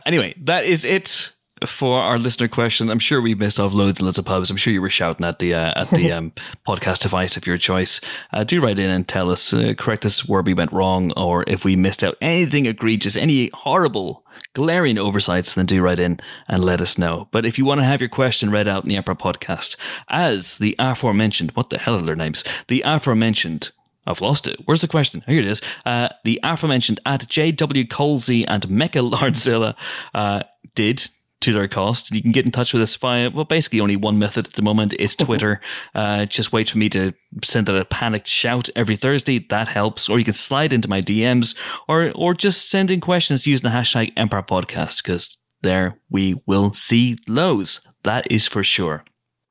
[0.07, 1.33] anyway, that is it
[1.67, 2.91] for our listener question.
[2.91, 4.51] I'm sure we missed off loads and loads of pubs.
[4.51, 6.33] I'm sure you were shouting at the uh, at the um,
[6.67, 8.01] podcast device of your choice.
[8.33, 11.45] Uh, do write in and tell us, uh, correct us where we went wrong, or
[11.47, 14.25] if we missed out anything egregious, any horrible,
[14.55, 15.55] glaring oversights.
[15.55, 17.29] Then do write in and let us know.
[17.31, 19.77] But if you want to have your question read out in the Empire podcast,
[20.09, 22.45] as the aforementioned, what the hell are their names?
[22.69, 23.71] The aforementioned
[24.07, 24.61] I've lost it.
[24.67, 25.23] Where's the question?
[25.27, 25.63] Here it is.
[25.87, 29.75] Uh, the aforementioned at JW Colsey and Mecca Lardzilla
[30.13, 30.43] uh,
[30.75, 31.09] did
[31.45, 32.11] to their cost.
[32.11, 34.63] You can get in touch with us via, well, basically only one method at the
[34.63, 34.95] moment.
[34.95, 35.61] is Twitter.
[35.95, 39.39] uh, just wait for me to send out a panicked shout every Thursday.
[39.51, 40.09] That helps.
[40.09, 41.55] Or you can slide into my DMs
[41.89, 46.73] or, or just send in questions using the hashtag Empire Podcast because there we will
[46.75, 47.81] see lows.
[48.03, 49.05] That is for sure.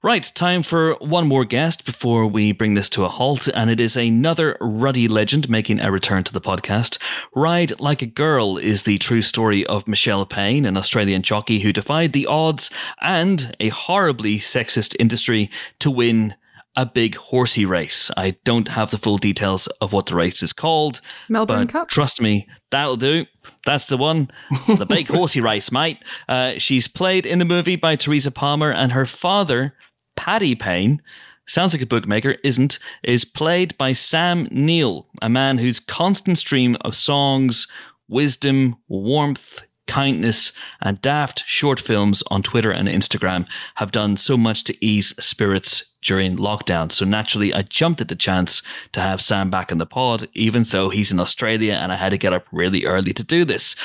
[0.05, 3.79] Right, time for one more guest before we bring this to a halt, and it
[3.79, 6.97] is another ruddy legend making a return to the podcast.
[7.33, 11.71] Ride Like a Girl is the true story of Michelle Payne, an Australian jockey who
[11.71, 15.49] defied the odds and a horribly sexist industry
[15.79, 16.35] to win
[16.75, 18.11] a big horsey race.
[18.17, 20.99] I don't have the full details of what the race is called,
[21.29, 21.87] Melbourne but Cup.
[21.87, 23.25] trust me, that'll do.
[23.65, 24.29] That's the one.
[24.67, 25.99] The big horsey race, mate.
[26.27, 29.75] Uh, she's played in the movie by Teresa Palmer, and her father,
[30.15, 31.01] Paddy Payne,
[31.47, 36.77] sounds like a bookmaker, isn't, is played by Sam Neill, a man whose constant stream
[36.81, 37.67] of songs,
[38.07, 43.45] wisdom, warmth, kindness, and daft short films on Twitter and Instagram
[43.75, 46.91] have done so much to ease spirits during lockdown.
[46.91, 48.61] So naturally, I jumped at the chance
[48.93, 52.09] to have Sam back in the pod, even though he's in Australia and I had
[52.09, 53.75] to get up really early to do this.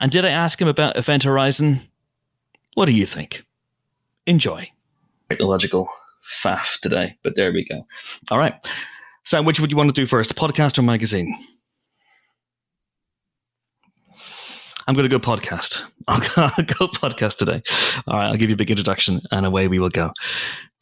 [0.00, 1.80] And did I ask him about Event Horizon?
[2.74, 3.44] What do you think?
[4.26, 4.70] Enjoy.
[5.28, 5.88] Technological
[6.42, 7.86] faff today, but there we go.
[8.30, 8.54] All right.
[9.24, 11.36] Sam, which would you want to do first, podcast or magazine?
[14.86, 15.80] I'm going to go podcast.
[16.08, 17.62] I'll go, I'll go, podcast today.
[18.06, 20.12] All right, I'll give you a big introduction and away we will go.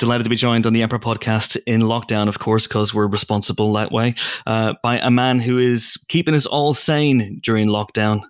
[0.00, 3.72] Delighted to be joined on the Empire podcast in lockdown, of course, because we're responsible
[3.74, 4.16] that way,
[4.46, 8.22] uh, by a man who is keeping us all sane during lockdown,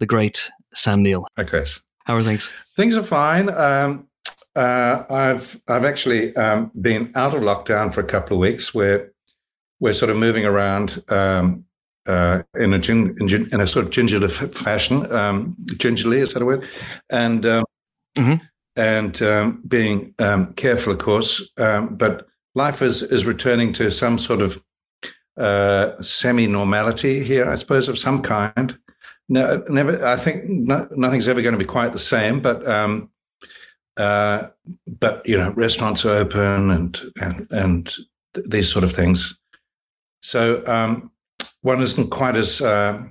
[0.00, 1.26] the great Sam Neill.
[1.36, 1.80] Hi, Chris.
[2.04, 2.50] How are things?
[2.76, 3.48] Things are fine.
[3.50, 4.08] Um,
[4.56, 8.74] uh, I've I've actually um, been out of lockdown for a couple of weeks.
[8.74, 9.12] We're
[9.78, 11.64] we're sort of moving around um,
[12.06, 16.42] uh, in a gin, in, in, a sort of gingerly fashion, um, gingerly is that
[16.42, 16.66] a word?
[17.08, 17.64] And um,
[18.16, 18.44] mm-hmm.
[18.76, 21.48] and um, being um, careful, of course.
[21.56, 24.62] Um, but life is is returning to some sort of
[25.38, 28.76] uh, semi normality here, I suppose, of some kind.
[29.28, 30.04] No, never.
[30.04, 32.66] I think no, nothing's ever going to be quite the same, but.
[32.68, 33.10] Um,
[33.96, 34.48] uh,
[34.86, 37.94] but you know, restaurants are open and and and
[38.34, 39.36] th- these sort of things.
[40.22, 41.10] So um,
[41.62, 43.02] one isn't quite as uh,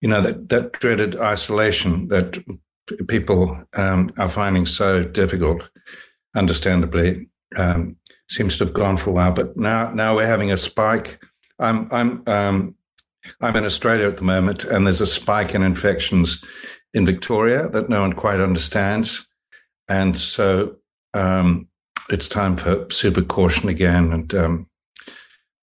[0.00, 2.42] you know that, that dreaded isolation that
[3.08, 5.68] people um, are finding so difficult.
[6.36, 7.96] Understandably, um,
[8.28, 11.20] seems to have gone for a while, but now now we're having a spike.
[11.58, 12.74] I'm I'm um,
[13.40, 16.42] I'm in Australia at the moment, and there's a spike in infections
[16.94, 19.26] in Victoria that no one quite understands,
[19.90, 20.76] and so
[21.12, 21.68] um,
[22.08, 24.66] it's time for super caution again, and um,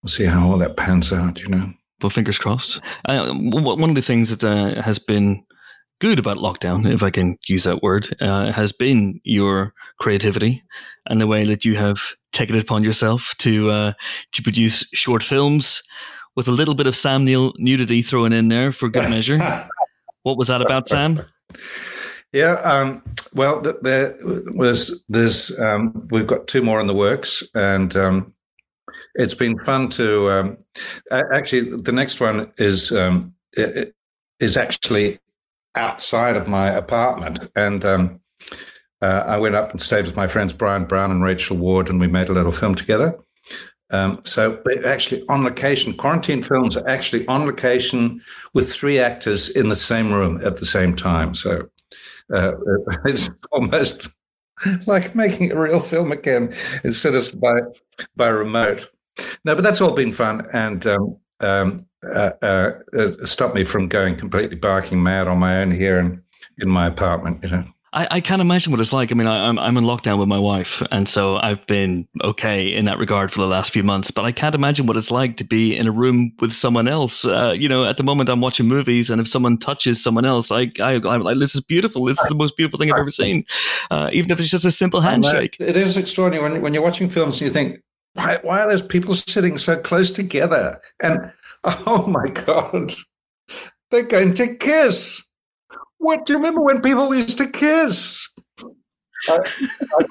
[0.03, 1.41] we'll see how all that pans out.
[1.41, 2.80] You know well, fingers crossed.
[3.05, 5.43] Uh, one of the things that uh, has been
[5.99, 10.63] good about lockdown, if I can use that word, uh, has been your creativity
[11.07, 11.99] and the way that you have
[12.34, 13.93] taken it upon yourself to uh,
[14.34, 15.82] to produce short films
[16.36, 19.39] with a little bit of Sam Neill nudity thrown in there for good measure.
[20.23, 21.25] what was that about, Sam?
[22.34, 23.01] Yeah, um,
[23.34, 28.34] well, there was there's um, we've got two more in the works, and um,
[29.15, 30.57] it's been fun to um,
[31.11, 31.82] actually.
[31.82, 33.21] The next one is um,
[34.39, 35.19] is actually
[35.75, 38.19] outside of my apartment, and um,
[39.01, 41.99] uh, I went up and stayed with my friends Bryan Brown and Rachel Ward, and
[41.99, 43.17] we made a little film together.
[43.89, 48.21] Um, so actually on location, quarantine films are actually on location
[48.53, 51.34] with three actors in the same room at the same time.
[51.34, 51.69] So
[52.34, 52.53] uh,
[53.05, 54.09] it's almost
[54.86, 56.53] like making a real film again
[56.84, 57.53] instead of by
[58.15, 58.89] by remote.
[59.45, 63.88] No, but that's all been fun and um, um, uh, uh, uh, stopped me from
[63.88, 66.21] going completely barking mad on my own here in,
[66.59, 67.43] in my apartment.
[67.43, 67.63] You know.
[67.93, 69.11] I, I can't imagine what it's like.
[69.11, 72.07] I mean, I, am I'm, I'm in lockdown with my wife, and so I've been
[72.21, 74.11] okay in that regard for the last few months.
[74.11, 77.25] But I can't imagine what it's like to be in a room with someone else.
[77.25, 80.51] Uh, you know, at the moment I'm watching movies, and if someone touches someone else,
[80.51, 82.05] I, I I'm like, this is beautiful.
[82.05, 83.45] This is the most beautiful thing I've ever seen.
[83.89, 85.55] Uh, even if it's just a simple handshake.
[85.59, 87.79] It is extraordinary when when you're watching films and you think,
[88.13, 90.81] why, why are those people sitting so close together?
[91.01, 91.31] And
[91.63, 92.93] oh my God,
[93.91, 95.23] they're going to kiss.
[95.99, 98.27] What do you remember when people used to kiss?
[99.27, 99.39] I,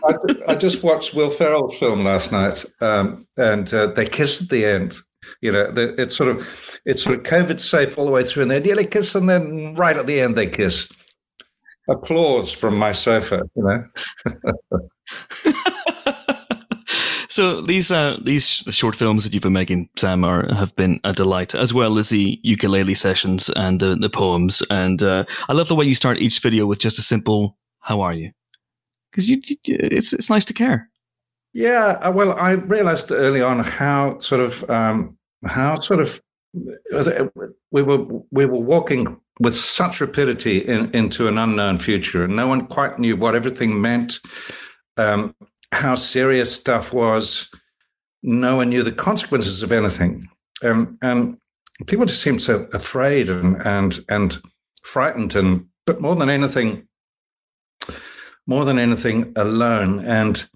[0.08, 0.14] I,
[0.48, 4.64] I, just watched Will Ferrell's film last night, um, and uh, they kiss at the
[4.64, 4.96] end.
[5.40, 8.42] You know, the, it's sort of it's sort of COVID safe all the way through,
[8.42, 10.90] and they nearly kiss, and then right at the end they kiss.
[11.88, 13.42] Applause from my sofa.
[13.54, 13.84] You know.
[17.36, 21.12] So these uh, these short films that you've been making, Sam, are have been a
[21.12, 24.62] delight, as well as the ukulele sessions and the, the poems.
[24.70, 28.00] And uh, I love the way you start each video with just a simple "How
[28.00, 28.32] are you?"
[29.10, 30.88] Because you, you, it's it's nice to care.
[31.52, 36.22] Yeah, uh, well, I realized early on how sort of um, how sort of
[37.70, 42.48] we were we were walking with such rapidity in, into an unknown future, and no
[42.48, 44.20] one quite knew what everything meant.
[44.96, 45.34] Um,
[45.72, 47.50] how serious stuff was.
[48.22, 50.28] No one knew the consequences of anything,
[50.62, 51.36] um, and
[51.86, 54.40] people just seemed so afraid and and and
[54.82, 56.86] frightened, and but more than anything,
[58.46, 60.04] more than anything, alone.
[60.04, 60.48] And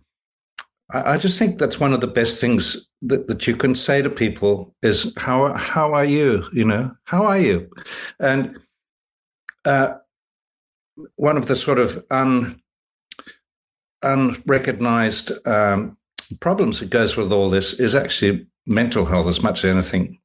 [0.92, 4.02] I, I just think that's one of the best things that, that you can say
[4.02, 6.44] to people is how how are you?
[6.52, 7.70] You know, how are you?
[8.18, 8.58] And
[9.64, 9.94] uh,
[11.16, 12.59] one of the sort of un
[14.03, 15.96] unrecognized um,
[16.40, 20.18] problems that goes with all this is actually mental health as much as anything.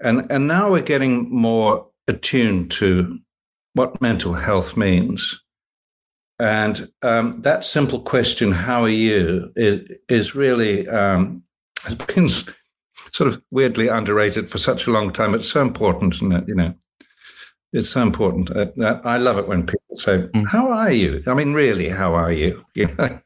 [0.00, 3.18] And and now we're getting more attuned to
[3.74, 5.40] what mental health means.
[6.38, 11.42] And um, that simple question, "How are you?" is is really um,
[11.82, 12.28] has been
[13.12, 15.34] sort of weirdly underrated for such a long time.
[15.34, 16.44] It's so important, it?
[16.48, 16.74] You know,
[17.72, 18.50] it's so important.
[18.50, 20.46] Uh, I love it when people say, mm.
[20.46, 22.64] "How are you?" I mean, really, how are you?
[22.74, 23.20] You know.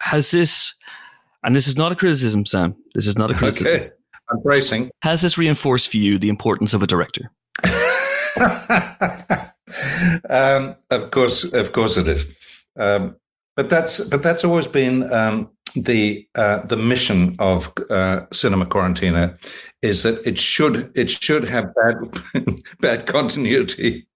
[0.00, 0.74] has this,
[1.44, 2.76] and this is not a criticism, Sam.
[2.94, 3.74] This is not a criticism.
[3.74, 3.90] Okay.
[4.30, 4.90] I'm bracing.
[5.02, 7.30] Has this reinforced for you the importance of a director?
[10.28, 12.26] um, of course, of course, it is.
[12.78, 13.16] Um,
[13.56, 19.36] but that's but that's always been um, the uh, the mission of uh, Cinema Quarantino
[19.82, 24.06] is that it should it should have bad bad continuity.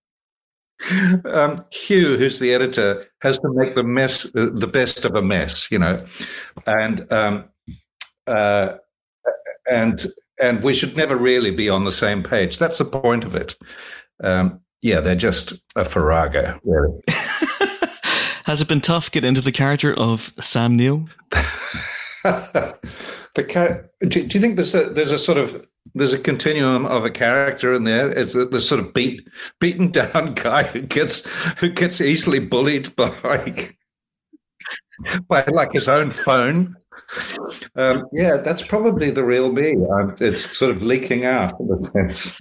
[1.24, 5.22] Um, Hugh, who's the editor, has to make the mess uh, the best of a
[5.22, 6.04] mess, you know,
[6.66, 7.44] and um,
[8.26, 8.74] uh,
[9.70, 10.06] and
[10.40, 12.58] and we should never really be on the same page.
[12.58, 13.56] That's the point of it.
[14.22, 17.00] Um, yeah, they're just a farrago, really.
[18.44, 21.08] Has it been tough getting into the character of Sam Neill?
[23.34, 26.86] the char- do, do, you think there's a there's a sort of there's a continuum
[26.86, 28.12] of a character in there?
[28.12, 29.28] Is the sort of beat
[29.60, 31.26] beaten down guy who gets
[31.58, 33.10] who gets easily bullied by
[35.28, 36.76] by like his own phone?
[37.76, 39.72] Um, yeah, that's probably the real me.
[39.72, 42.38] I'm, it's sort of leaking out in a sense.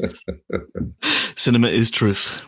[1.36, 2.42] cinema is truth,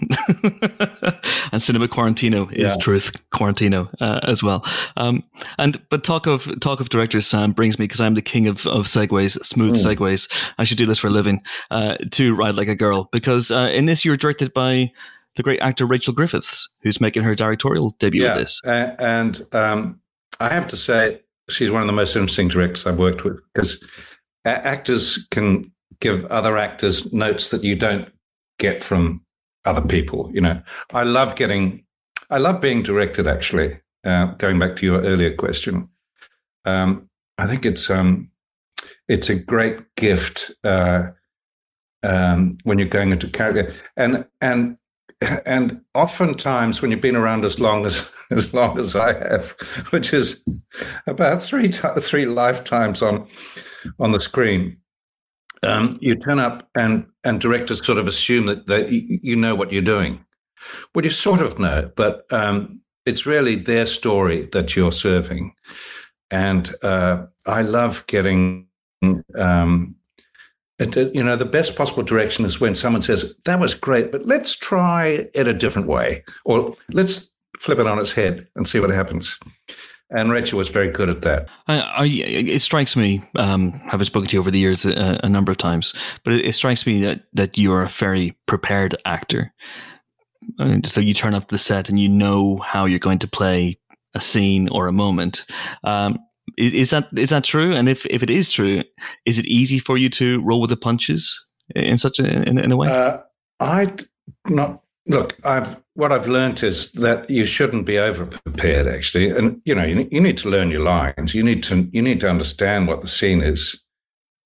[1.51, 2.81] and cinema Quarantino is yeah.
[2.81, 3.11] truth.
[3.33, 4.65] Quarantino uh, as well.
[4.97, 5.23] Um,
[5.57, 8.65] and but talk of talk of directors, Sam brings me because I'm the king of
[8.67, 9.95] of segues, smooth mm.
[9.95, 10.31] segues.
[10.57, 11.41] I should do this for a living.
[11.71, 14.91] Uh, to ride like a girl because uh, in this you're directed by
[15.35, 18.61] the great actor Rachel Griffiths, who's making her directorial debut yeah, with this.
[18.65, 19.99] and um,
[20.39, 23.83] I have to say she's one of the most interesting directors I've worked with because
[24.45, 28.09] actors can give other actors notes that you don't
[28.59, 29.21] get from
[29.65, 30.29] other people.
[30.33, 31.83] You know, I love getting,
[32.29, 33.27] I love being directed.
[33.27, 35.89] Actually, uh, going back to your earlier question,
[36.65, 38.29] um, I think it's um,
[39.07, 41.07] it's a great gift uh,
[42.03, 44.77] um, when you're going into character, and and
[45.45, 49.55] and oftentimes when you've been around as long as as long as I have,
[49.89, 50.43] which is
[51.07, 53.27] about three three lifetimes on
[53.99, 54.77] on the screen,
[55.63, 59.71] um, you turn up and and directors sort of assume that that you know what
[59.71, 60.23] you're doing.
[60.93, 65.53] Well, you sort of know, but um, it's really their story that you're serving,
[66.31, 68.67] and uh, I love getting
[69.37, 69.95] um,
[70.79, 74.55] you know, the best possible direction is when someone says, that was great, but let's
[74.55, 78.89] try it a different way, or let's flip it on its head and see what
[78.89, 79.39] happens.
[80.11, 81.47] And Rachel was very good at that.
[81.67, 85.29] I, I, it strikes me, um, having spoken to you over the years a, a
[85.29, 89.51] number of times, but it, it, strikes me that, that you're a very prepared actor.
[90.59, 93.79] Mean, so you turn up the set and you know how you're going to play
[94.13, 95.43] a scene or a moment.
[95.83, 96.19] Um,
[96.55, 97.73] is, is, that is that true?
[97.73, 98.83] And if, if it is true,
[99.25, 101.45] is it easy for you to roll with the punches
[101.75, 102.89] in such a in, in a way?
[102.89, 103.17] Uh,
[103.59, 103.91] I
[104.47, 105.35] not look.
[105.43, 108.87] I've what I've learned is that you shouldn't be over prepared.
[108.87, 111.33] Actually, and you know you, you need to learn your lines.
[111.33, 113.81] You need to you need to understand what the scene is.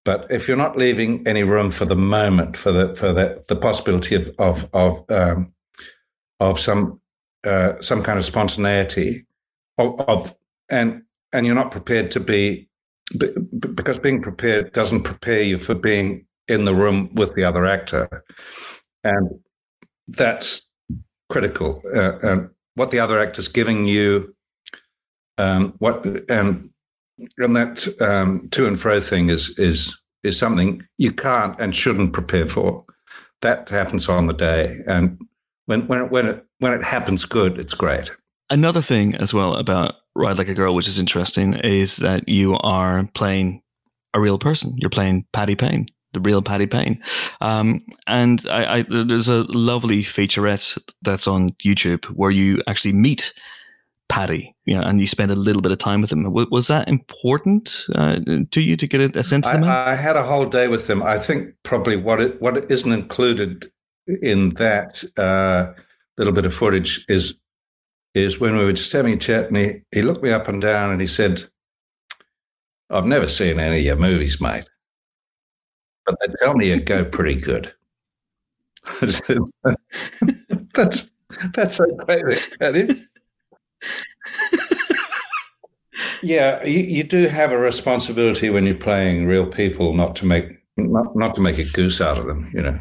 [0.05, 3.55] But if you're not leaving any room for the moment, for the for the the
[3.55, 5.51] possibility of of of um,
[6.39, 7.01] of some
[7.43, 9.25] uh, some kind of spontaneity
[9.77, 10.35] of, of
[10.69, 11.01] and
[11.33, 12.69] and you're not prepared to be
[13.59, 18.23] because being prepared doesn't prepare you for being in the room with the other actor
[19.03, 19.29] and
[20.07, 20.61] that's
[21.29, 21.81] critical.
[21.95, 24.33] Uh, and what the other actor's giving you
[25.39, 26.69] um, what and
[27.37, 32.13] and that um, to and fro thing is is is something you can't and shouldn't
[32.13, 32.85] prepare for.
[33.41, 34.77] That happens on the day.
[34.85, 35.17] And
[35.65, 38.11] when when it, when it when it happens good it's great.
[38.49, 42.57] Another thing as well about Ride Like a Girl, which is interesting, is that you
[42.57, 43.61] are playing
[44.13, 44.75] a real person.
[44.77, 47.01] You're playing Paddy Payne, the real Paddy Payne.
[47.41, 53.33] Um, and I, I, there's a lovely featurette that's on YouTube where you actually meet
[54.09, 56.31] Paddy, you know, and you spend a little bit of time with him.
[56.33, 59.63] Was that important uh, to you to get a, a sense of him?
[59.65, 61.03] I, had a whole day with him.
[61.03, 63.71] I think probably what it what isn't included
[64.07, 65.73] in that uh,
[66.17, 67.35] little bit of footage is
[68.15, 70.61] is when we were just having a chat and he, he looked me up and
[70.61, 71.43] down and he said,
[72.89, 74.67] I've never seen any of your movies, mate,
[76.09, 77.73] but they tell me it go pretty good.
[80.73, 81.09] that's
[81.53, 82.23] that's okay,
[86.21, 90.57] yeah, you, you do have a responsibility when you're playing real people not to make
[90.77, 92.79] not, not to make a goose out of them, you know.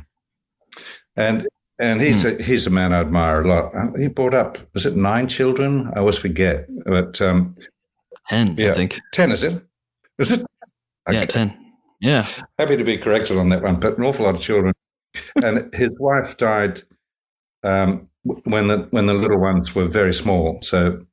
[1.16, 1.46] And
[1.78, 3.72] and he's a he's a man I admire a lot.
[3.98, 5.90] He brought up was it nine children?
[5.94, 7.56] I always forget, but um,
[8.28, 8.72] Ten, Yeah.
[8.72, 9.00] I think.
[9.12, 9.60] ten is it?
[10.18, 10.44] Is it?
[11.10, 11.67] Yeah, ten.
[12.00, 12.26] Yeah.
[12.58, 14.74] Happy to be corrected on that one, but an awful lot of children.
[15.42, 16.82] and his wife died
[17.64, 20.60] um, when the when the little ones were very small.
[20.62, 21.04] So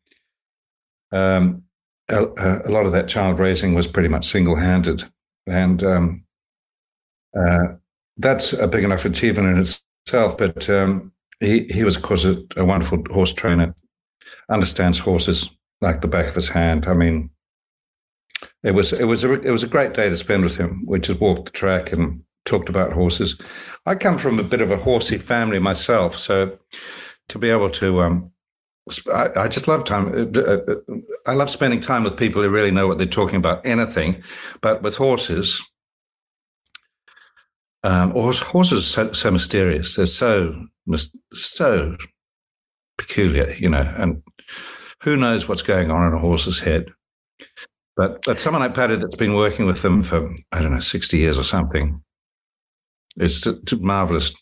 [1.12, 1.64] um,
[2.10, 2.26] a,
[2.66, 5.04] a lot of that child raising was pretty much single handed,
[5.48, 6.24] and um,
[7.38, 7.68] uh,
[8.18, 9.66] that's a big enough achievement in
[10.06, 10.38] itself.
[10.38, 13.74] But um, he he was, of course, a, a wonderful horse trainer.
[14.50, 15.50] Understands horses
[15.82, 16.86] like the back of his hand.
[16.88, 17.30] I mean,
[18.64, 20.84] it was it was a it was a great day to spend with him.
[20.86, 23.40] We just walked the track and talked about horses.
[23.86, 26.58] I come from a bit of a horsey family myself, so
[27.30, 28.32] to be able to um,
[29.14, 30.14] I, I just love time.
[30.14, 33.38] uh, uh, uh, I love spending time with people who really know what they're talking
[33.38, 33.66] about.
[33.66, 34.24] Anything,
[34.62, 35.64] but with horses.
[37.84, 39.96] Um, horse, horses are so, so mysterious.
[39.96, 40.66] They're so
[41.34, 41.98] so
[42.98, 44.24] peculiar, you know, and
[45.04, 46.92] who knows what's going on in a horse's head.
[47.96, 51.18] But but someone like Paddy that's been working with them for I don't know sixty
[51.18, 52.02] years or something,
[53.18, 54.34] it's t- t- marvelous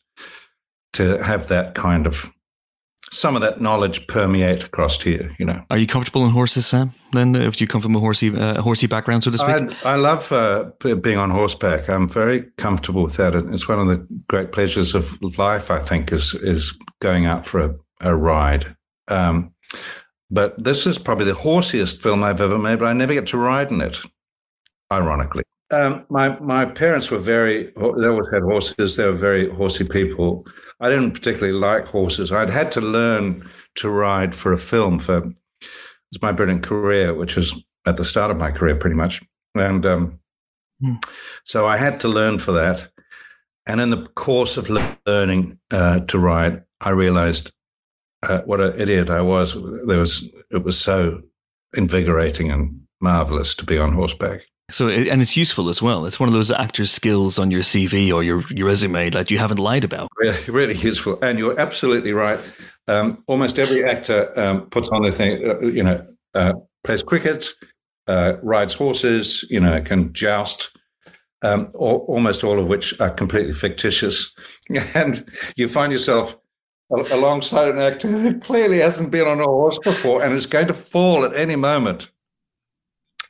[0.94, 2.32] to have that kind of
[3.14, 5.30] some of that knowledge permeate across you.
[5.38, 6.94] You know, Are you comfortable in horses, Sam?
[7.12, 9.86] Then, if you come from a horsey, uh, horsey background, so to speak.
[9.86, 11.90] I, I love uh, being on horseback.
[11.90, 13.36] I'm very comfortable with that.
[13.36, 15.70] It's one of the great pleasures of life.
[15.70, 18.76] I think is is going out for a, a ride.
[19.08, 19.54] Um,
[20.34, 22.80] but this is probably the horsiest film I've ever made.
[22.80, 24.00] But I never get to ride in it.
[24.92, 27.72] Ironically, um, my my parents were very.
[27.76, 28.96] They always had horses.
[28.96, 30.46] They were very horsey people.
[30.80, 32.32] I didn't particularly like horses.
[32.32, 35.24] I'd had to learn to ride for a film for it
[36.12, 37.56] was my brilliant career, which was
[37.86, 39.22] at the start of my career, pretty much.
[39.56, 40.20] And um,
[40.82, 40.96] Hmm.
[41.46, 42.90] so I had to learn for that.
[43.66, 44.70] And in the course of
[45.08, 47.52] learning uh, to ride, I realized
[48.30, 49.54] uh, what an idiot I was.
[49.54, 51.22] There was it was so
[51.76, 54.42] invigorating and marvelous to be on horseback.
[54.72, 56.06] So, and it's useful as well.
[56.06, 59.38] It's one of those actor's skills on your CV or your, your resume that you
[59.38, 60.10] haven't lied about.
[60.18, 61.20] Really, really useful.
[61.22, 62.40] And you're absolutely right.
[62.88, 66.54] Um, almost every actor um, puts on their thing, uh, you know, uh,
[66.84, 67.50] plays cricket,
[68.08, 70.76] uh, rides horses, you know, can joust,
[71.44, 74.34] um, al- almost all of which are completely fictitious.
[74.96, 76.38] And you find yourself
[76.90, 80.74] alongside an actor who clearly hasn't been on a horse before and is going to
[80.74, 82.10] fall at any moment.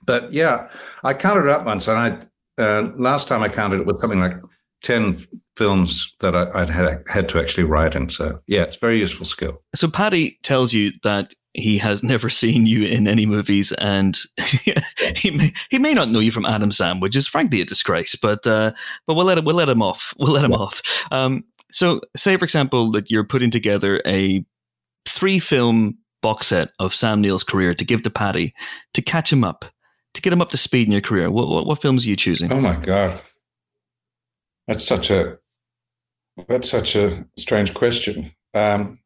[0.06, 0.70] But yeah,
[1.04, 4.20] I counted it up once, and I uh, last time I counted it was something
[4.20, 4.36] like
[4.82, 5.16] ten
[5.56, 8.10] films that I, I'd had, had to actually write in.
[8.10, 9.62] So yeah, it's a very useful skill.
[9.76, 14.18] So, Paddy tells you that he has never seen you in any movies, and
[15.16, 18.16] he may, he may not know you from Adam Sam, which is frankly a disgrace.
[18.16, 18.74] But uh,
[19.08, 20.14] but we'll let it, we'll let him off.
[20.18, 20.82] We'll let him off.
[21.12, 24.46] Um, so, say for example that you're putting together a
[25.08, 28.54] three film box set of Sam Neill's career to give to Paddy
[28.94, 29.66] to catch him up,
[30.14, 31.30] to get him up to speed in your career.
[31.32, 32.52] What what, what films are you choosing?
[32.52, 33.20] Oh my god,
[34.68, 35.40] that's such a
[36.48, 38.32] that's such a strange question.
[38.54, 39.00] Um,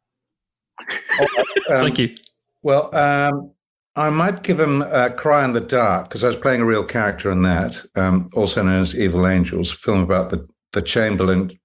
[1.19, 1.27] um,
[1.67, 2.15] Thank you.
[2.63, 3.51] Well, um,
[3.95, 6.83] I might give him uh, Cry in the Dark because I was playing a real
[6.83, 11.57] character in that, um, also known as Evil Angels, a film about the, the Chamberlain,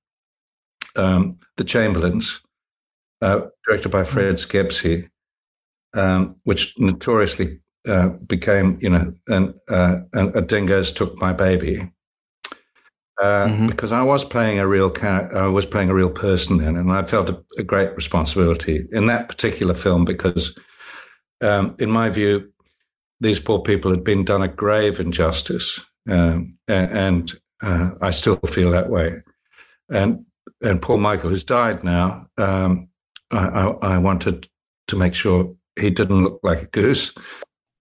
[0.97, 2.41] um, the Chamberlains,
[3.21, 5.09] uh, directed by Fred Schepisi,
[5.95, 11.91] um, which notoriously uh, became, you know, an, uh, an, a dingoes took my baby.
[13.21, 13.69] Uh, Mhm.
[13.69, 16.91] Because I was playing a real character, I was playing a real person then, and
[16.91, 20.57] I felt a, a great responsibility in that particular film because
[21.43, 22.51] um, in my view,
[23.21, 25.79] these poor people had been done a grave injustice,
[26.09, 29.23] um, a- and uh, I still feel that way.
[29.91, 30.25] And
[30.61, 32.89] and Paul Michael, who's died now, um,
[33.31, 34.49] I, I, I wanted
[34.89, 37.15] to make sure he didn't look like a goose.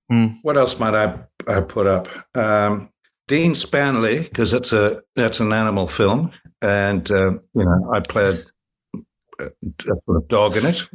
[0.10, 0.28] Hmm.
[0.42, 2.08] What else might I, I put up?
[2.36, 2.90] Um,
[3.28, 6.32] Dean Spanley, because it's a that's an animal film,
[6.62, 8.44] and uh, you know I played
[9.40, 10.88] a, a dog in it.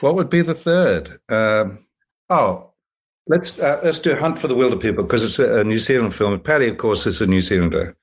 [0.00, 1.20] What would be the third?
[1.28, 1.86] Um,
[2.28, 2.72] oh,
[3.26, 6.38] let's uh, let's do Hunt for the Wilderpeople because it's a, a New Zealand film.
[6.40, 7.96] Paddy, of course, is a New Zealander,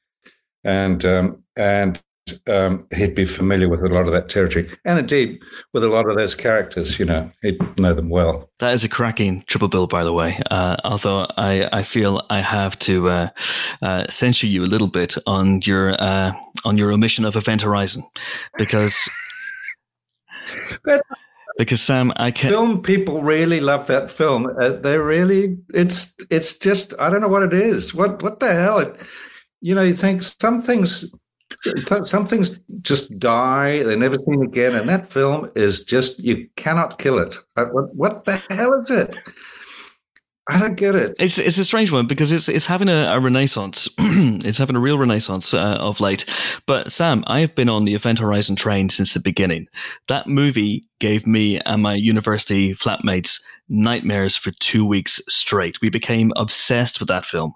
[0.63, 2.01] and um, and
[2.47, 5.39] um, he'd be familiar with a lot of that territory, and indeed
[5.73, 6.99] with a lot of those characters.
[6.99, 8.49] You know, he'd know them well.
[8.59, 10.39] That is a cracking triple bill, by the way.
[10.51, 13.29] Uh, although I, I feel I have to uh,
[13.81, 16.33] uh, censure you a little bit on your uh,
[16.65, 18.03] on your omission of Event Horizon,
[18.57, 18.97] because
[21.57, 24.47] because Sam, I can Film people really love that film.
[24.59, 27.93] Uh, they really, it's it's just I don't know what it is.
[27.93, 28.79] What what the hell?
[28.79, 29.01] It,
[29.61, 31.11] you know, you think some things
[32.03, 34.75] Some things just die; they're never seen again.
[34.75, 37.35] And that film is just—you cannot kill it.
[37.55, 39.17] What, what the hell is it?
[40.49, 41.15] I don't get it.
[41.19, 43.89] It's it's a strange one because it's it's having a, a renaissance.
[43.97, 46.25] it's having a real renaissance uh, of late.
[46.65, 49.67] But Sam, I have been on the Event Horizon train since the beginning.
[50.07, 55.81] That movie gave me and my university flatmates nightmares for two weeks straight.
[55.81, 57.53] We became obsessed with that film,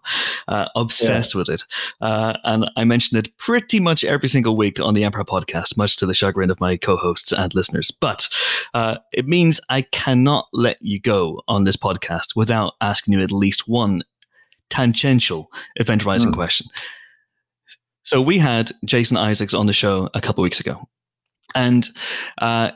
[0.47, 1.39] uh, obsessed yeah.
[1.39, 1.63] with it.
[2.01, 5.95] Uh, and I mentioned it pretty much every single week on the Empire podcast, much
[5.97, 7.91] to the chagrin of my co hosts and listeners.
[7.91, 8.27] But
[8.73, 13.31] uh, it means I cannot let you go on this podcast without asking you at
[13.31, 14.03] least one
[14.69, 16.35] tangential event horizon mm.
[16.35, 16.67] question.
[18.03, 20.87] So we had Jason Isaacs on the show a couple weeks ago.
[21.53, 21.87] And
[22.39, 22.71] uh,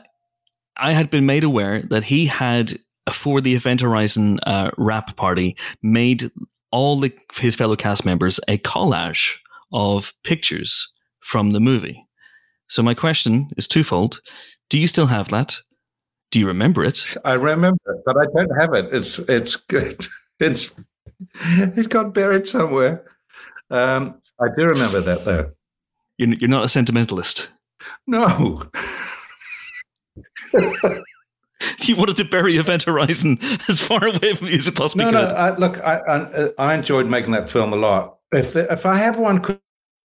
[0.76, 2.78] I had been made aware that he had
[3.12, 6.30] for the Event Horizon uh, wrap party, made
[6.70, 9.36] all the, his fellow cast members a collage
[9.72, 12.04] of pictures from the movie.
[12.68, 14.20] So my question is twofold:
[14.70, 15.56] Do you still have that?
[16.30, 17.04] Do you remember it?
[17.24, 18.92] I remember it, but I don't have it.
[18.92, 20.06] It's it's good.
[20.38, 20.70] It's
[21.40, 23.06] it got buried somewhere.
[23.70, 25.50] Um, I do remember that though.
[26.18, 27.48] You're, you're not a sentimentalist.
[28.06, 28.64] No.
[31.80, 33.38] you wanted to bury Event Horizon
[33.68, 35.28] as far away from you as it possibly no, could.
[35.30, 38.18] No, I, look, I, I, I enjoyed making that film a lot.
[38.32, 39.42] If if I have one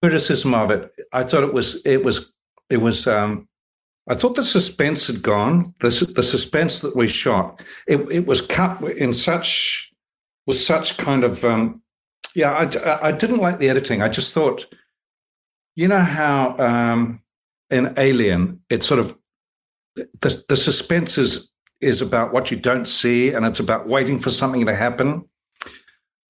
[0.03, 2.33] criticism of it, I thought it was it was
[2.71, 3.07] it was.
[3.07, 3.49] Um,
[4.09, 5.75] I thought the suspense had gone.
[5.81, 9.93] The the suspense that we shot, it it was cut in such
[10.47, 11.45] was such kind of.
[11.45, 11.83] Um,
[12.35, 14.03] yeah, I, I didn't like the editing.
[14.03, 14.67] I just thought,
[15.75, 17.23] you know how um,
[17.71, 19.17] in Alien, it sort of
[19.97, 21.51] the, the suspense is
[21.81, 25.25] is about what you don't see and it's about waiting for something to happen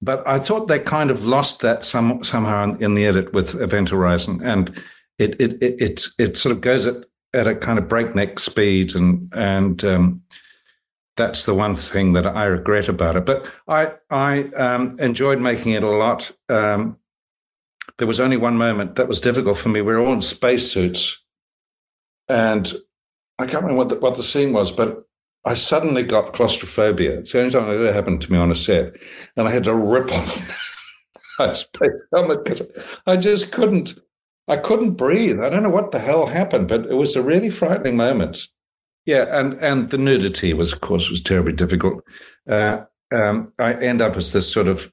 [0.02, 3.90] but i thought they kind of lost that some somehow in the edit with event
[3.90, 4.82] horizon and
[5.18, 8.94] it it it it, it sort of goes at at a kind of breakneck speed
[8.94, 10.22] and and um,
[11.16, 13.26] that's the one thing that I regret about it.
[13.26, 16.30] But I I um, enjoyed making it a lot.
[16.48, 16.98] Um,
[17.98, 19.80] there was only one moment that was difficult for me.
[19.80, 21.22] We were all in spacesuits,
[22.28, 22.72] and
[23.38, 25.04] I can't remember what the, what the scene was, but
[25.44, 27.18] I suddenly got claustrophobia.
[27.18, 28.94] It's the only time it ever happened to me on a set,
[29.36, 30.74] and I had to rip off
[31.38, 32.62] my space helmet because
[33.06, 33.98] I just couldn't.
[34.48, 35.40] I couldn't breathe.
[35.40, 38.48] I don't know what the hell happened, but it was a really frightening moment.
[39.04, 42.02] Yeah, and and the nudity was, of course, was terribly difficult.
[42.48, 42.84] Uh,
[43.14, 44.92] um, I end up as this sort of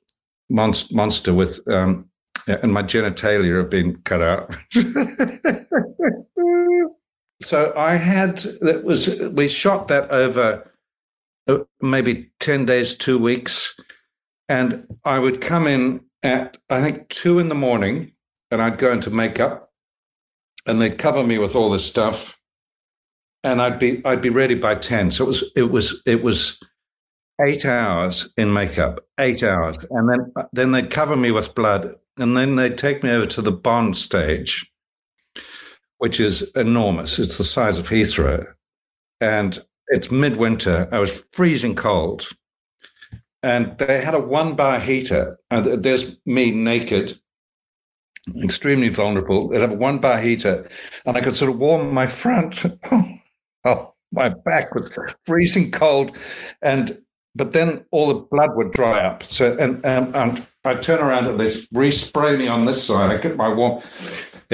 [0.52, 2.10] monst- monster with, um,
[2.48, 4.56] and my genitalia have been cut out.
[7.44, 10.70] so I had that was we shot that over
[11.48, 13.80] uh, maybe 10 days, two weeks.
[14.48, 18.14] And I would come in at, I think, two in the morning
[18.52, 19.72] and I'd go into makeup
[20.66, 22.40] and they'd cover me with all this stuff.
[23.44, 25.12] And I'd be, I'd be ready by 10.
[25.12, 26.60] So it was, it was, it was
[27.46, 29.78] eight hours in makeup, eight hours.
[29.90, 33.42] And then, then they'd cover me with blood and then they'd take me over to
[33.42, 34.66] the Bond stage
[36.04, 37.18] which is enormous.
[37.18, 38.46] It's the size of Heathrow.
[39.22, 40.90] And it's midwinter.
[40.92, 42.28] I was freezing cold.
[43.42, 45.40] And they had a one bar heater.
[45.50, 47.18] Uh, and there's me naked,
[48.44, 49.48] extremely vulnerable.
[49.48, 50.68] They'd have a one bar heater.
[51.06, 52.66] And I could sort of warm my front.
[53.64, 54.92] oh, my back was
[55.26, 56.18] freezing cold.
[56.62, 57.02] And
[57.34, 59.24] but then all the blood would dry up.
[59.24, 63.12] So and um, and, and I turn around and they respray me on this side.
[63.12, 63.84] I get my warm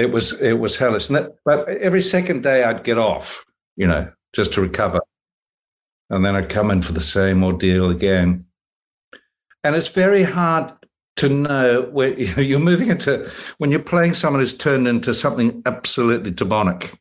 [0.00, 1.08] it was it was hellish.
[1.08, 3.44] That, but every second day I'd get off,
[3.76, 5.00] you know, just to recover,
[6.08, 8.46] and then I'd come in for the same ordeal again.
[9.62, 10.72] And it's very hard
[11.16, 16.30] to know where you're moving into when you're playing someone who's turned into something absolutely
[16.30, 16.94] demonic.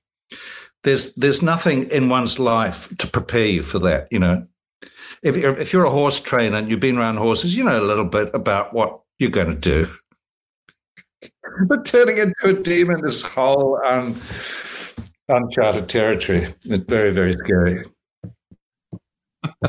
[0.84, 4.07] There's there's nothing in one's life to prepare you for that.
[4.11, 4.45] You know,
[5.23, 7.85] if you're if you're a horse trainer and you've been around horses, you know a
[7.85, 9.89] little bit about what you're going to do
[11.68, 14.19] but turning into a demon is whole um,
[15.27, 16.53] uncharted territory.
[16.65, 17.85] It's very, very scary.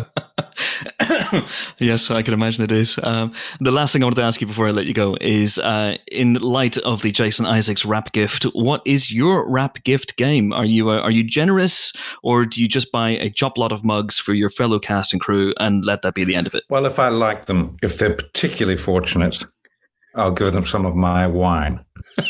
[1.79, 2.99] yes, I can imagine it is.
[3.03, 5.59] Um, the last thing I wanted to ask you before I let you go is
[5.59, 10.53] uh, in light of the Jason Isaacs wrap gift, what is your wrap gift game?
[10.53, 11.93] Are you uh, are you generous
[12.23, 15.21] or do you just buy a chop lot of mugs for your fellow cast and
[15.21, 16.65] crew and let that be the end of it?
[16.69, 19.45] Well, if I like them, if they're particularly fortunate,
[20.15, 21.85] I'll give them some of my wine.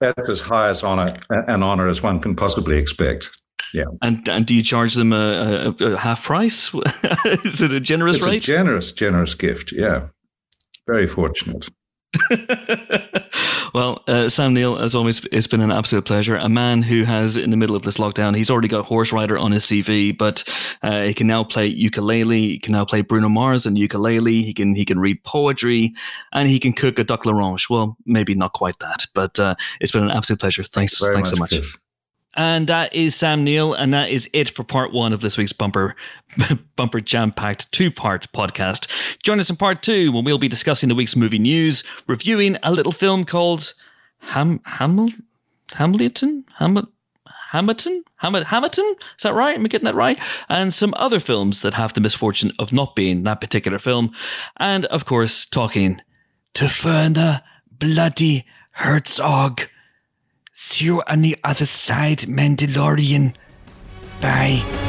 [0.00, 3.30] That's as high as honor an honor as one can possibly expect.
[3.72, 3.86] Yeah.
[4.02, 6.72] And and do you charge them a, a, a half price?
[7.44, 8.42] Is it a generous it's rate?
[8.44, 9.72] A generous, generous gift.
[9.72, 10.08] Yeah.
[10.86, 11.68] Very fortunate.
[13.74, 16.36] well, uh, Sam Neill, as always, it's been an absolute pleasure.
[16.36, 19.36] A man who has, in the middle of this lockdown, he's already got Horse Rider
[19.36, 20.48] on his CV, but
[20.82, 22.40] uh, he can now play ukulele.
[22.40, 24.42] He can now play Bruno Mars and ukulele.
[24.42, 25.94] He can he can read poetry,
[26.32, 27.68] and he can cook a duck l'orange.
[27.68, 30.64] Well, maybe not quite that, but uh, it's been an absolute pleasure.
[30.64, 31.50] Thanks, Very thanks so much.
[31.50, 31.76] Chris.
[32.36, 35.52] And that is Sam Neill, and that is it for part one of this week's
[35.52, 35.94] bumper
[36.76, 38.90] bumper jam packed two part podcast.
[39.22, 42.72] Join us in part two when we'll be discussing the week's movie news, reviewing a
[42.72, 43.72] little film called
[44.18, 45.12] Ham Hamil
[45.72, 46.86] Hamilton Hamil
[47.50, 48.96] Hamilton Hamil- Hamilton.
[49.16, 49.54] Is that right?
[49.54, 50.18] Am I getting that right?
[50.48, 54.10] And some other films that have the misfortune of not being that particular film,
[54.56, 56.00] and of course talking
[56.54, 57.42] to Werner
[57.78, 59.68] Bloody Herzog.
[60.56, 63.34] See you on the other side, Mandalorian.
[64.20, 64.83] Bye.